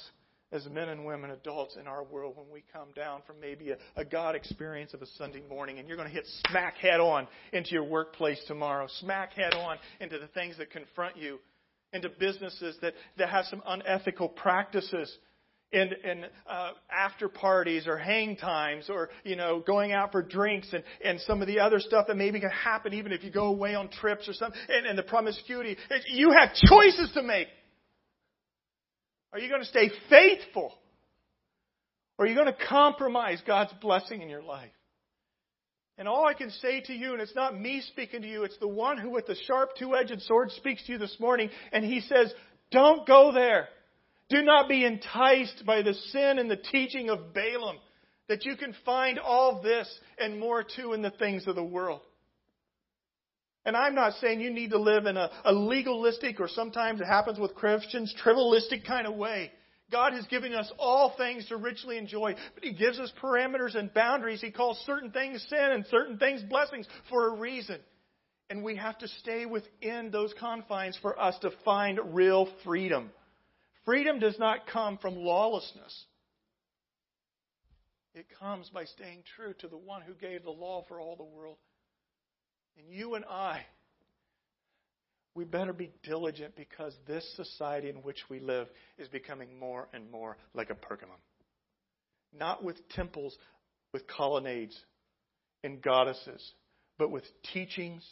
[0.51, 3.77] as men and women, adults in our world, when we come down from maybe a,
[3.97, 7.27] a, God experience of a Sunday morning, and you're going to hit smack head on
[7.51, 11.39] into your workplace tomorrow, smack head on into the things that confront you
[11.93, 15.15] into businesses that, that have some unethical practices
[15.71, 20.69] in, in uh, after parties or hang times or you know going out for drinks
[20.71, 23.47] and, and some of the other stuff that maybe can happen even if you go
[23.47, 25.75] away on trips or something and, and the promiscuity.
[26.09, 27.47] You have choices to make.
[29.33, 30.73] Are you going to stay faithful?
[32.17, 34.71] Or are you going to compromise God's blessing in your life
[35.97, 38.57] and all I can say to you, and it's not me speaking to you, it's
[38.59, 42.01] the one who with the sharp two-edged sword speaks to you this morning, and he
[42.01, 42.31] says,
[42.71, 43.67] don't go there.
[44.29, 47.77] Do not be enticed by the sin and the teaching of Balaam,
[48.27, 49.87] that you can find all this
[50.19, 52.01] and more too in the things of the world.
[53.65, 57.07] And I'm not saying you need to live in a, a legalistic, or sometimes it
[57.07, 59.51] happens with Christians, trivialistic kind of way.
[59.91, 63.93] God has given us all things to richly enjoy, but He gives us parameters and
[63.93, 64.41] boundaries.
[64.41, 67.79] He calls certain things sin and certain things blessings for a reason.
[68.49, 73.11] And we have to stay within those confines for us to find real freedom.
[73.85, 76.05] Freedom does not come from lawlessness.
[78.13, 81.23] It comes by staying true to the one who gave the law for all the
[81.23, 81.57] world.
[82.77, 83.61] And you and I
[85.37, 88.67] we better be diligent because this society in which we live
[88.97, 91.21] is becoming more and more like a Pergamum.
[92.33, 93.37] Not with temples
[93.93, 94.75] with colonnades
[95.63, 96.53] and goddesses,
[96.97, 97.23] but with
[97.53, 98.03] teachings,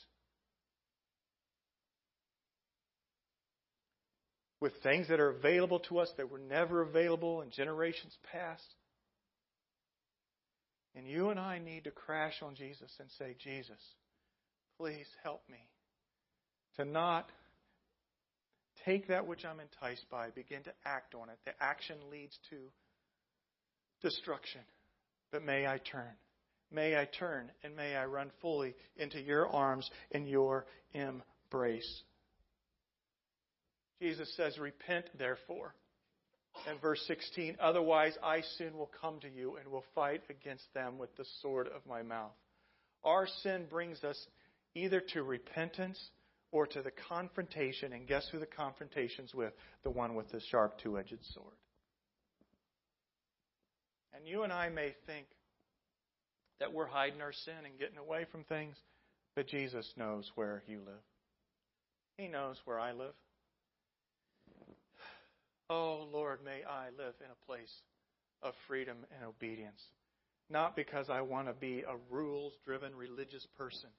[4.61, 8.75] with things that are available to us that were never available in generations past.
[10.95, 13.81] And you and I need to crash on Jesus and say, Jesus,
[14.77, 15.57] please help me
[16.77, 17.29] to not
[18.85, 21.37] take that which I'm enticed by, begin to act on it.
[21.45, 22.57] The action leads to
[24.01, 24.61] destruction.
[25.31, 26.11] But may I turn.
[26.71, 32.03] may I turn and may I run fully into your arms and your embrace.
[34.01, 35.73] Jesus says, Repent, therefore.
[36.67, 40.97] And verse 16, otherwise I soon will come to you and will fight against them
[40.97, 42.31] with the sword of my mouth.
[43.03, 44.17] Our sin brings us
[44.73, 45.99] either to repentance
[46.55, 47.91] or to the confrontation.
[47.91, 49.51] And guess who the confrontation's with?
[49.83, 51.57] The one with the sharp two edged sword.
[54.15, 55.27] And you and I may think
[56.61, 58.77] that we're hiding our sin and getting away from things,
[59.35, 61.03] but Jesus knows where you live.
[62.17, 63.15] He knows where I live.
[65.69, 67.73] Oh, Lord, may I live in a place
[68.41, 69.81] of freedom and obedience.
[70.49, 73.89] Not because I want to be a rules driven religious person,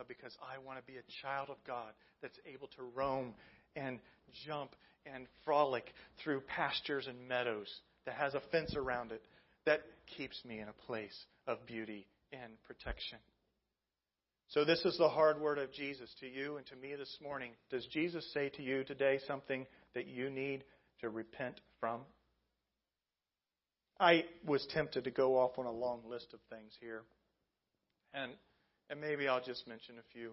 [0.00, 1.92] but because I want to be a child of God
[2.22, 3.34] that's able to roam
[3.76, 3.98] and
[4.46, 4.74] jump
[5.04, 5.92] and frolic
[6.24, 7.68] through pastures and meadows
[8.06, 9.20] that has a fence around it
[9.66, 9.82] that
[10.16, 13.18] keeps me in a place of beauty and protection.
[14.48, 17.50] So, this is the hard word of Jesus to you and to me this morning.
[17.70, 20.64] Does Jesus say to you today something that you need
[21.02, 22.00] to repent from?
[24.00, 27.02] I was tempted to go off on a long list of things here.
[28.14, 28.32] And,
[28.90, 30.32] and maybe I'll just mention a few.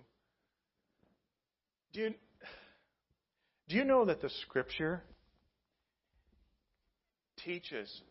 [1.94, 2.14] Do you,
[3.70, 5.04] do you know that the Scripture
[7.46, 8.02] teaches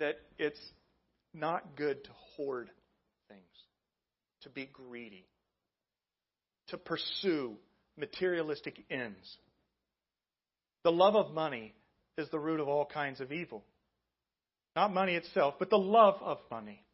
[0.00, 0.60] that it's
[1.32, 2.68] not good to hoard
[3.28, 3.40] things,
[4.42, 5.24] to be greedy,
[6.68, 7.54] to pursue
[7.96, 9.36] materialistic ends?
[10.82, 11.74] The love of money
[12.16, 13.64] is the root of all kinds of evil.
[14.74, 16.84] Not money itself, but the love of money.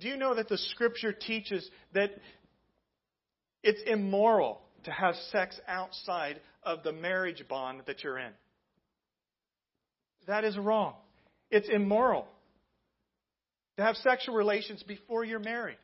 [0.00, 2.10] Do you know that the scripture teaches that
[3.62, 8.32] it's immoral to have sex outside of the marriage bond that you're in?
[10.26, 10.94] That is wrong.
[11.50, 12.26] It's immoral
[13.78, 15.78] to have sexual relations before you're married.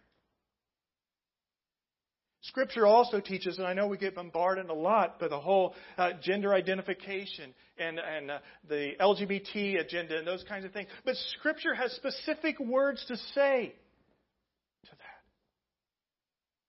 [2.43, 6.11] Scripture also teaches, and I know we get bombarded a lot by the whole uh,
[6.23, 8.39] gender identification and, and uh,
[8.69, 10.89] the LGBT agenda and those kinds of things.
[11.07, 13.75] But Scripture has specific words to say.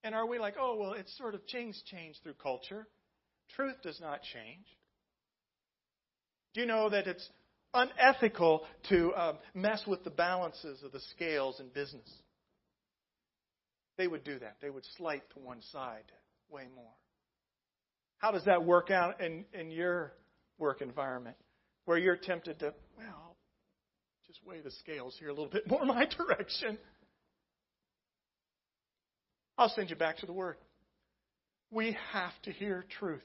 [0.05, 2.87] And are we like, oh, well, it's sort of things change through culture?
[3.57, 4.65] Truth does not change.
[6.53, 7.27] Do you know that it's
[7.73, 12.09] unethical to um, mess with the balances of the scales in business?
[13.97, 14.57] they would do that.
[14.61, 16.11] They would slight to one side
[16.49, 16.93] way more.
[18.17, 20.13] How does that work out in, in your
[20.57, 21.35] work environment
[21.85, 23.35] where you're tempted to, well,
[24.25, 26.77] just weigh the scales here a little bit more my direction?
[29.57, 30.57] I'll send you back to the Word.
[31.71, 33.23] We have to hear truth.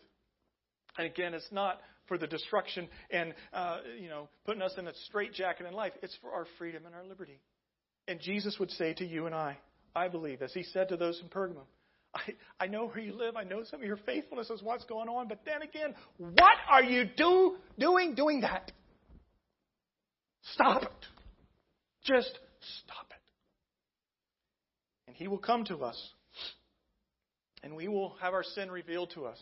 [0.98, 4.94] And again, it's not for the destruction and, uh, you know, putting us in a
[5.06, 5.92] straitjacket in life.
[6.02, 7.40] It's for our freedom and our liberty.
[8.08, 9.58] And Jesus would say to you and I,
[9.94, 11.66] I believe, as he said to those in Pergamum,
[12.12, 12.20] I,
[12.58, 13.36] I know where you live.
[13.36, 15.28] I know some of your faithfulness is what's going on.
[15.28, 18.72] But then again, what are you do, doing doing that?
[20.54, 21.06] Stop it.
[22.04, 22.36] Just
[22.84, 23.22] stop it.
[25.06, 25.96] And he will come to us.
[27.62, 29.38] And we will have our sin revealed to us.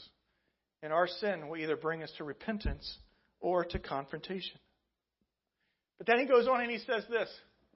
[0.83, 2.99] And our sin will either bring us to repentance
[3.41, 4.59] or to confrontation.
[5.99, 7.29] But then he goes on and he says this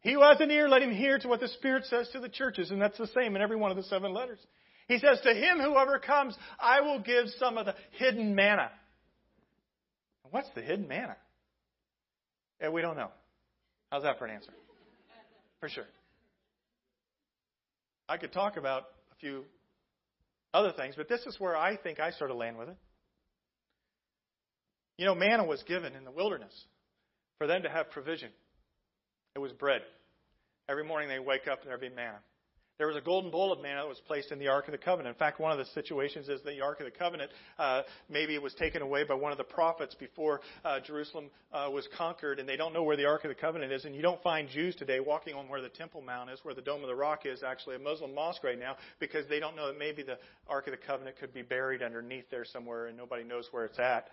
[0.03, 2.29] he who has an ear, let him hear to what the Spirit says to the
[2.29, 2.71] churches.
[2.71, 4.39] And that's the same in every one of the seven letters.
[4.89, 8.71] He says, To him who overcomes, I will give some of the hidden manna.
[10.31, 11.17] What's the hidden manna?
[12.61, 13.11] Yeah, we don't know.
[13.93, 14.53] How's that for an answer?
[15.61, 15.87] For sure.
[18.09, 19.45] I could talk about a few
[20.55, 22.77] other things, but this is where I think I sort of land with it.
[24.99, 26.53] You know, manna was given in the wilderness
[27.39, 28.31] for them to have provision.
[29.35, 29.83] It was bread.
[30.69, 32.21] Every morning they wake up and there'd be manna.
[32.83, 34.79] There was a golden bowl of manna that was placed in the Ark of the
[34.79, 35.15] Covenant.
[35.15, 38.35] In fact, one of the situations is that the Ark of the Covenant, uh, maybe
[38.35, 42.41] it was taken away by one of the prophets before uh, Jerusalem uh, was conquered,
[42.41, 43.85] and they don't know where the Ark of the Covenant is.
[43.85, 46.61] And you don't find Jews today walking on where the Temple Mount is, where the
[46.61, 49.69] Dome of the Rock is, actually a Muslim mosque right now, because they don't know
[49.69, 50.19] that maybe the
[50.49, 53.79] Ark of the Covenant could be buried underneath there somewhere, and nobody knows where it's
[53.79, 54.09] at.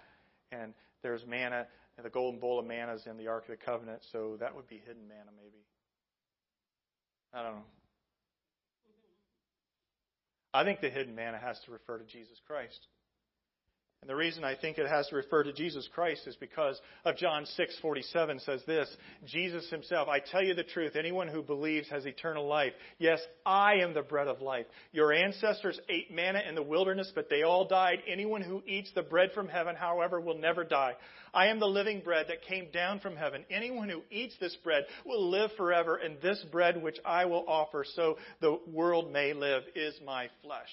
[0.52, 1.66] And there's manna
[1.98, 4.56] and the golden bowl of manna is in the Ark of the Covenant, so that
[4.56, 5.58] would be hidden manna, maybe.
[7.34, 7.79] I don't know.
[10.54, 12.88] I think the hidden manna has to refer to Jesus Christ.
[14.02, 17.18] And the reason I think it has to refer to Jesus Christ is because of
[17.18, 18.96] John 6:47 says this,
[19.26, 22.72] Jesus himself, I tell you the truth, anyone who believes has eternal life.
[22.98, 24.68] Yes, I am the bread of life.
[24.94, 28.02] Your ancestors ate manna in the wilderness, but they all died.
[28.08, 30.96] Anyone who eats the bread from heaven, however, will never die.
[31.34, 33.44] I am the living bread that came down from heaven.
[33.52, 37.84] Anyone who eats this bread will live forever, and this bread which I will offer
[37.84, 40.70] so the world may live is my flesh.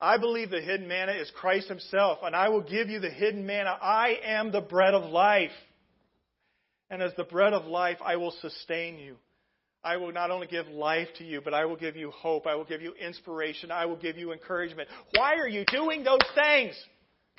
[0.00, 3.46] I believe the hidden manna is Christ Himself, and I will give you the hidden
[3.46, 3.76] manna.
[3.80, 5.50] I am the bread of life.
[6.90, 9.16] And as the bread of life, I will sustain you.
[9.82, 12.46] I will not only give life to you, but I will give you hope.
[12.46, 13.70] I will give you inspiration.
[13.70, 14.88] I will give you encouragement.
[15.14, 16.74] Why are you doing those things?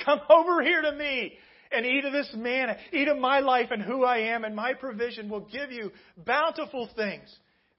[0.04, 1.34] Come over here to me
[1.72, 2.78] and eat of this manna.
[2.92, 5.92] Eat of my life and who I am, and my provision will give you
[6.26, 7.30] bountiful things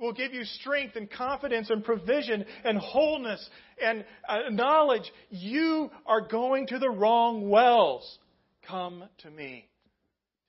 [0.00, 3.48] will give you strength and confidence and provision and wholeness
[3.82, 5.10] and uh, knowledge.
[5.28, 8.18] You are going to the wrong wells.
[8.66, 9.68] Come to me.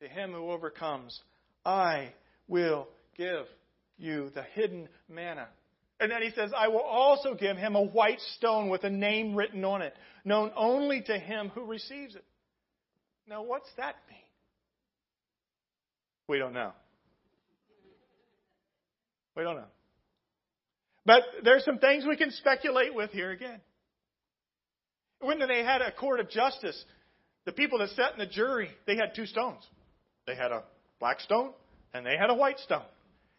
[0.02, 1.20] To him who overcomes,
[1.64, 2.14] I
[2.48, 3.46] will give
[3.98, 5.48] you the hidden manna.
[6.00, 9.36] And then he says, I will also give him a white stone with a name
[9.36, 9.94] written on it,
[10.26, 12.26] known only to him who receives it.
[13.28, 14.18] Now, what's that mean?
[16.28, 16.72] We don't know.
[19.36, 19.66] We don't know.
[21.06, 23.60] But there's some things we can speculate with here again.
[25.20, 26.84] When they had a court of justice,
[27.46, 29.64] the people that sat in the jury, they had two stones.
[30.28, 30.64] They had a
[31.00, 31.52] black stone
[31.94, 32.84] and they had a white stone.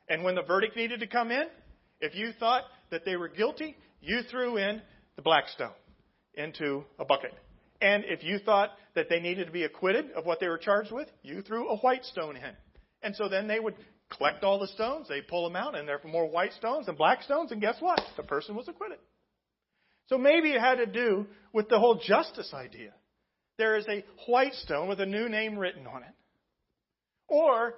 [0.08, 1.46] And when the verdict needed to come in,
[2.00, 4.82] if you thought that they were guilty, you threw in
[5.16, 5.70] the black stone
[6.34, 7.32] into a bucket.
[7.80, 10.92] And if you thought that they needed to be acquitted of what they were charged
[10.92, 12.56] with, you threw a white stone in.
[13.02, 13.74] And so then they would
[14.16, 16.96] collect all the stones, they pull them out, and there are more white stones and
[16.96, 18.00] black stones, and guess what?
[18.16, 18.98] The person was acquitted.
[20.08, 22.92] So maybe it had to do with the whole justice idea.
[23.58, 26.14] There is a white stone with a new name written on it.
[27.28, 27.74] Or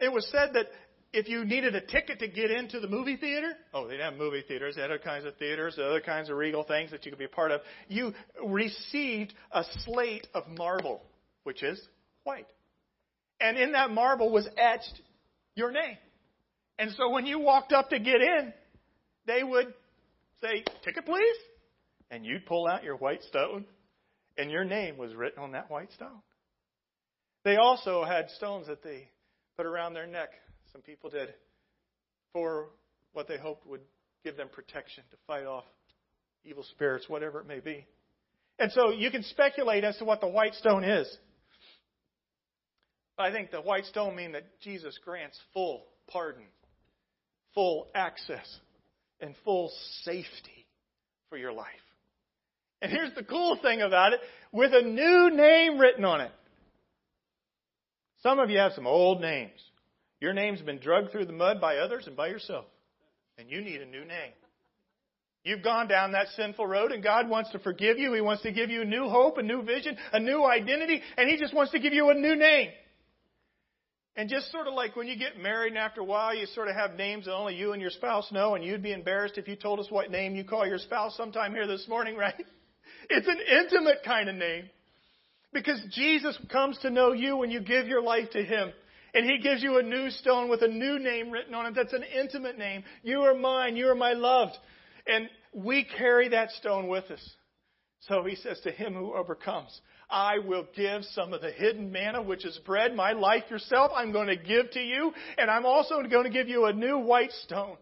[0.00, 0.66] it was said that
[1.12, 4.18] if you needed a ticket to get into the movie theater, oh, they didn't have
[4.18, 7.10] movie theaters, they had other kinds of theaters, other kinds of regal things that you
[7.10, 7.60] could be a part of.
[7.88, 8.12] You
[8.44, 11.02] received a slate of marble,
[11.44, 11.80] which is
[12.24, 12.46] white.
[13.40, 15.00] And in that marble was etched
[15.58, 15.96] your name.
[16.78, 18.52] And so when you walked up to get in,
[19.26, 19.74] they would
[20.40, 21.36] say, Ticket, please.
[22.10, 23.66] And you'd pull out your white stone,
[24.38, 26.22] and your name was written on that white stone.
[27.44, 29.08] They also had stones that they
[29.56, 30.30] put around their neck,
[30.72, 31.34] some people did,
[32.32, 32.68] for
[33.12, 33.80] what they hoped would
[34.24, 35.64] give them protection to fight off
[36.44, 37.86] evil spirits, whatever it may be.
[38.58, 41.08] And so you can speculate as to what the white stone is.
[43.18, 46.44] I think the white stone mean that Jesus grants full pardon,
[47.54, 48.46] full access,
[49.20, 50.66] and full safety
[51.28, 51.66] for your life.
[52.80, 54.20] And here's the cool thing about it
[54.52, 56.30] with a new name written on it.
[58.22, 59.60] Some of you have some old names.
[60.20, 62.64] Your name's been drugged through the mud by others and by yourself.
[63.36, 64.32] And you need a new name.
[65.44, 68.12] You've gone down that sinful road and God wants to forgive you.
[68.12, 71.36] He wants to give you new hope, a new vision, a new identity, and He
[71.36, 72.70] just wants to give you a new name.
[74.18, 76.66] And just sort of like when you get married and after a while you sort
[76.66, 79.46] of have names that only you and your spouse know and you'd be embarrassed if
[79.46, 82.34] you told us what name you call your spouse sometime here this morning, right?
[83.08, 84.64] It's an intimate kind of name.
[85.52, 88.72] Because Jesus comes to know you when you give your life to Him.
[89.14, 91.74] And He gives you a new stone with a new name written on it.
[91.76, 92.82] That's an intimate name.
[93.04, 93.76] You are mine.
[93.76, 94.58] You are my loved.
[95.06, 97.30] And we carry that stone with us.
[98.00, 99.80] So He says to him who overcomes,
[100.10, 104.12] I will give some of the hidden manna, which is bread, my life yourself, I'm
[104.12, 105.12] going to give to you.
[105.36, 107.76] And I'm also going to give you a new white stone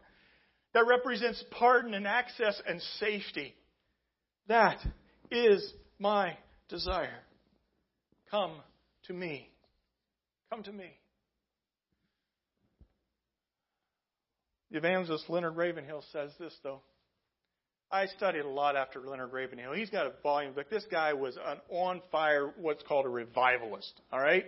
[0.74, 3.54] that represents pardon and access and safety.
[4.48, 4.78] That
[5.30, 6.36] is my
[6.68, 7.22] desire.
[8.30, 8.52] Come
[9.06, 9.48] to me.
[10.50, 10.90] Come to me.
[14.70, 16.82] The evangelist Leonard Ravenhill says this, though.
[17.90, 19.72] I studied a lot after Leonard Ravenhill.
[19.72, 20.68] He's got a volume book.
[20.68, 24.00] This guy was an on fire, what's called a revivalist.
[24.12, 24.44] All right?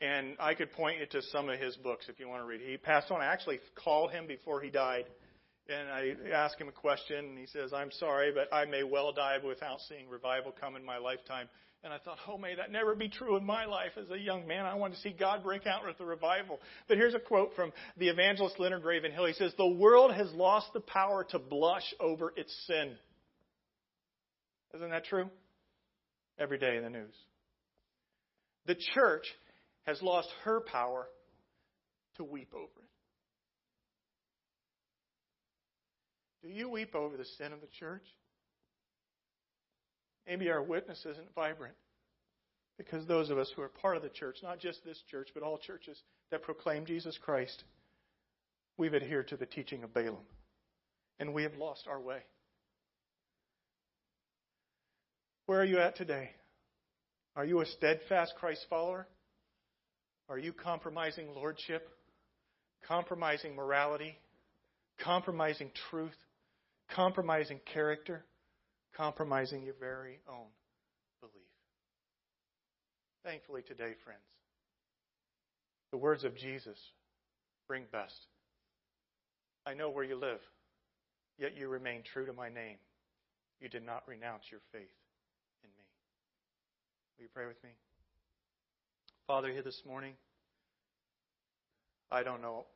[0.00, 2.60] And I could point you to some of his books if you want to read.
[2.60, 3.22] He passed on.
[3.22, 5.06] I actually called him before he died.
[5.68, 9.12] And I asked him a question, and he says, I'm sorry, but I may well
[9.12, 11.48] die without seeing revival come in my lifetime.
[11.86, 14.44] And I thought, oh, may that never be true in my life as a young
[14.44, 14.66] man.
[14.66, 16.58] I want to see God break out with a revival.
[16.88, 19.24] But here's a quote from the evangelist Leonard Ravenhill.
[19.26, 22.96] He says, The world has lost the power to blush over its sin.
[24.74, 25.30] Isn't that true?
[26.40, 27.14] Every day in the news.
[28.66, 29.26] The church
[29.86, 31.06] has lost her power
[32.16, 32.90] to weep over it.
[36.42, 38.02] Do you weep over the sin of the church?
[40.26, 41.74] Maybe our witness isn't vibrant
[42.78, 45.42] because those of us who are part of the church, not just this church, but
[45.42, 45.98] all churches
[46.30, 47.64] that proclaim Jesus Christ,
[48.76, 50.24] we've adhered to the teaching of Balaam
[51.18, 52.18] and we have lost our way.
[55.46, 56.30] Where are you at today?
[57.36, 59.06] Are you a steadfast Christ follower?
[60.28, 61.88] Are you compromising lordship,
[62.88, 64.18] compromising morality,
[64.98, 66.16] compromising truth,
[66.94, 68.24] compromising character,
[68.96, 70.46] compromising your very own
[71.20, 71.34] belief?
[73.24, 74.20] Thankfully, today, friends,
[75.90, 76.78] the words of Jesus
[77.68, 78.26] bring best.
[79.66, 80.40] I know where you live,
[81.38, 82.76] yet you remain true to my name.
[83.60, 84.94] You did not renounce your faith.
[85.64, 85.84] In me.
[87.16, 87.70] Will you pray with me?
[89.26, 90.12] Father, here this morning,
[92.12, 92.66] I don't know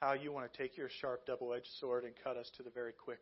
[0.00, 2.70] how you want to take your sharp double edged sword and cut us to the
[2.70, 3.20] very quick.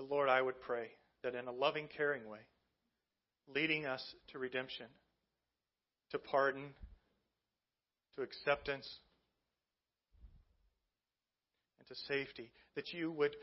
[0.00, 0.86] But Lord, I would pray
[1.22, 2.38] that in a loving, caring way,
[3.54, 4.86] leading us to redemption,
[6.12, 6.70] to pardon,
[8.16, 8.88] to acceptance,
[11.78, 13.36] and to safety, that you would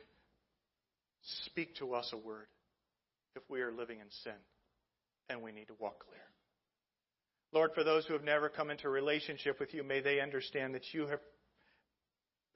[1.45, 2.47] speak to us a word
[3.36, 4.41] if we are living in sin
[5.30, 6.22] and we need to walk clear.
[7.53, 10.91] Lord, for those who have never come into relationship with you, may they understand that
[10.91, 11.20] you have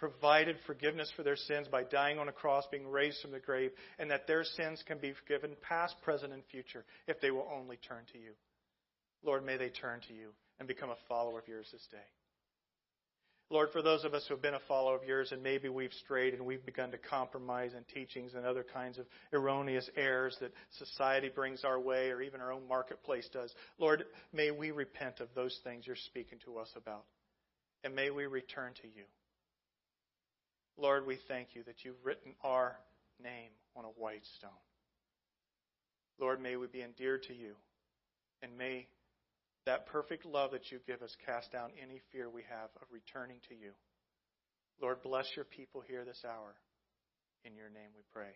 [0.01, 3.69] provided forgiveness for their sins by dying on a cross, being raised from the grave,
[3.99, 7.77] and that their sins can be forgiven past, present, and future if they will only
[7.87, 8.31] turn to you.
[9.23, 11.97] Lord, may they turn to you and become a follower of yours this day.
[13.51, 15.93] Lord, for those of us who have been a follower of yours and maybe we've
[16.03, 20.53] strayed and we've begun to compromise in teachings and other kinds of erroneous errors that
[20.79, 25.27] society brings our way or even our own marketplace does, Lord, may we repent of
[25.35, 27.03] those things you're speaking to us about.
[27.83, 29.03] And may we return to you.
[30.81, 32.75] Lord, we thank you that you've written our
[33.23, 34.49] name on a white stone.
[36.19, 37.53] Lord, may we be endeared to you.
[38.41, 38.87] And may
[39.67, 43.37] that perfect love that you give us cast down any fear we have of returning
[43.49, 43.71] to you.
[44.81, 46.55] Lord, bless your people here this hour.
[47.45, 48.33] In your name we pray.